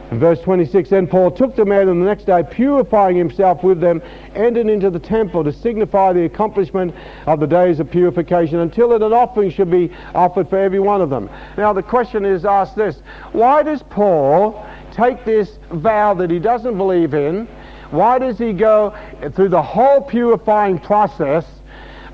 [0.10, 3.80] in verse 26, then Paul took the men, and the next day, purifying himself with
[3.80, 4.02] them,
[4.34, 6.96] entered into the temple to signify the accomplishment
[7.28, 11.00] of the days of purification, until that an offering should be offered for every one
[11.00, 11.30] of them.
[11.58, 16.76] Now, the question is asked this why does Paul take this vow that he doesn't
[16.76, 17.48] believe in?
[17.92, 18.98] Why does he go
[19.36, 21.46] through the whole purifying process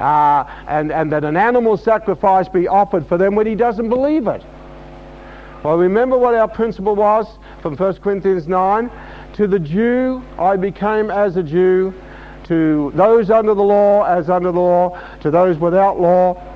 [0.02, 4.28] uh, and, and that an animal sacrifice be offered for them when he doesn't believe
[4.28, 4.44] it?
[5.63, 7.27] Well, remember what our principle was?
[7.61, 8.91] from 1 Corinthians 9.
[9.33, 11.93] To the Jew I became as a Jew,
[12.45, 16.47] to those under the law as under the law, to those without law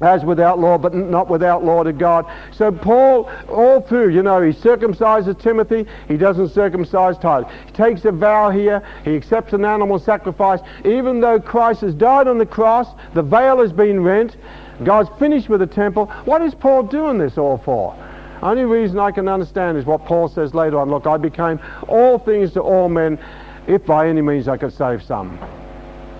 [0.00, 2.26] as without law, but not without law to God.
[2.52, 7.50] So Paul, all through, you know, he circumcises Timothy, he doesn't circumcise Titus.
[7.66, 10.60] He takes a vow here, he accepts an animal sacrifice.
[10.84, 14.36] Even though Christ has died on the cross, the veil has been rent,
[14.82, 16.06] God's finished with the temple.
[16.26, 17.96] What is Paul doing this all for?
[18.42, 20.90] Only reason I can understand is what Paul says later on.
[20.90, 23.18] Look, I became all things to all men,
[23.66, 25.38] if by any means I could save some.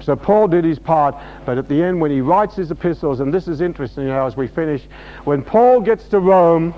[0.01, 1.15] So Paul did his part,
[1.47, 4.36] but at the end when he writes his epistles, and this is interesting know, as
[4.36, 4.82] we finish,
[5.24, 6.74] when Paul gets to Rome,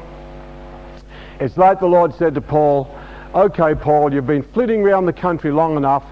[1.38, 2.88] It's like the Lord said to Paul,
[3.34, 6.04] Okay, Paul, you've been flitting around the country long enough.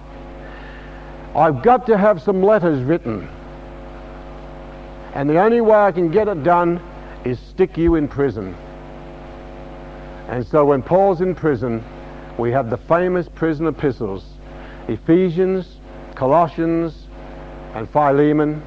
[1.35, 3.29] I've got to have some letters written.
[5.15, 6.81] And the only way I can get it done
[7.25, 8.55] is stick you in prison.
[10.29, 11.85] And so when Paul's in prison,
[12.39, 14.25] we have the famous prison epistles
[14.89, 15.77] Ephesians,
[16.15, 17.07] Colossians,
[17.75, 18.63] and Philemon.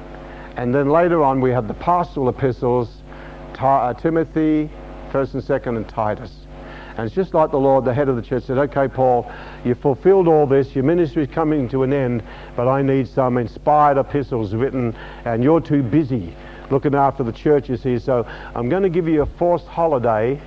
[0.56, 3.02] And then later on, we have the pastoral epistles
[3.58, 4.70] uh, Timothy,
[5.10, 6.32] 1st and 2nd, and Titus.
[6.96, 9.30] And it's just like the Lord, the head of the church, said, Okay, Paul,
[9.64, 12.24] you've fulfilled all this, your ministry is coming to an end,
[12.56, 16.34] but I need some inspired epistles written, and you're too busy
[16.70, 20.40] looking after the churches here, so I'm going to give you a forced holiday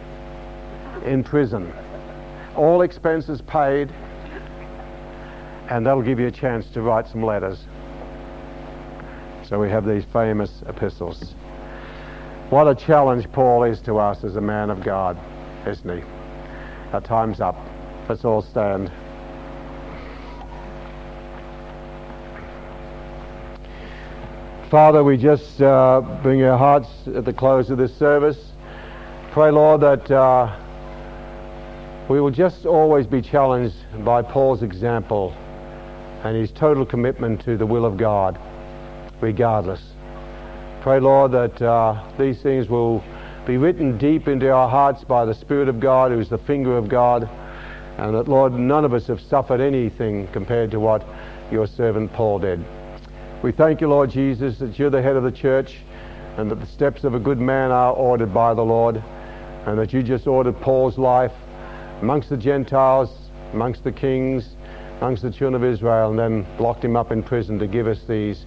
[1.03, 1.71] in prison.
[2.55, 3.91] All expenses paid,
[5.69, 7.65] and that'll give you a chance to write some letters.
[9.47, 11.33] So we have these famous epistles.
[12.49, 15.17] What a challenge Paul is to us as a man of God,
[15.67, 16.03] isn't he?
[16.91, 17.57] Our time's up.
[18.09, 18.91] Let's all stand.
[24.69, 28.37] Father, we just uh, bring our hearts at the close of this service.
[29.31, 30.57] Pray, Lord, that uh,
[32.09, 35.33] we will just always be challenged by Paul's example
[36.23, 38.39] and his total commitment to the will of God,
[39.21, 39.81] regardless.
[40.81, 43.03] Pray, Lord, that uh, these things will
[43.45, 46.77] be written deep into our hearts by the Spirit of God, who is the finger
[46.77, 47.29] of God,
[47.97, 51.05] and that, Lord, none of us have suffered anything compared to what
[51.51, 52.63] your servant Paul did.
[53.41, 55.77] We thank you, Lord Jesus, that you're the head of the church
[56.37, 59.03] and that the steps of a good man are ordered by the Lord,
[59.65, 61.33] and that you just ordered Paul's life
[62.01, 63.09] amongst the Gentiles,
[63.53, 64.55] amongst the kings,
[64.97, 68.01] amongst the children of Israel, and then locked him up in prison to give us
[68.07, 68.45] these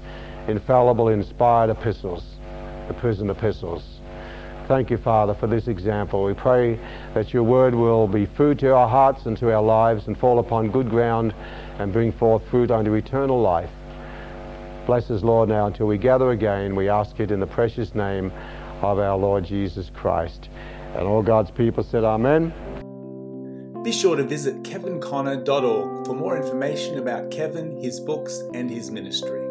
[0.49, 2.25] infallible, inspired epistles,
[2.89, 4.01] the prison epistles.
[4.67, 6.25] Thank you, Father, for this example.
[6.25, 6.77] We pray
[7.15, 10.39] that your word will be food to our hearts and to our lives and fall
[10.39, 11.35] upon good ground
[11.79, 13.71] and bring forth fruit unto eternal life.
[14.87, 16.75] Bless us, Lord, now until we gather again.
[16.75, 18.33] We ask it in the precious name
[18.81, 20.49] of our Lord Jesus Christ.
[20.95, 22.53] And all God's people said, Amen.
[23.85, 29.44] Be sure to visit kevinconner.org for more information about Kevin, his books, and his ministry.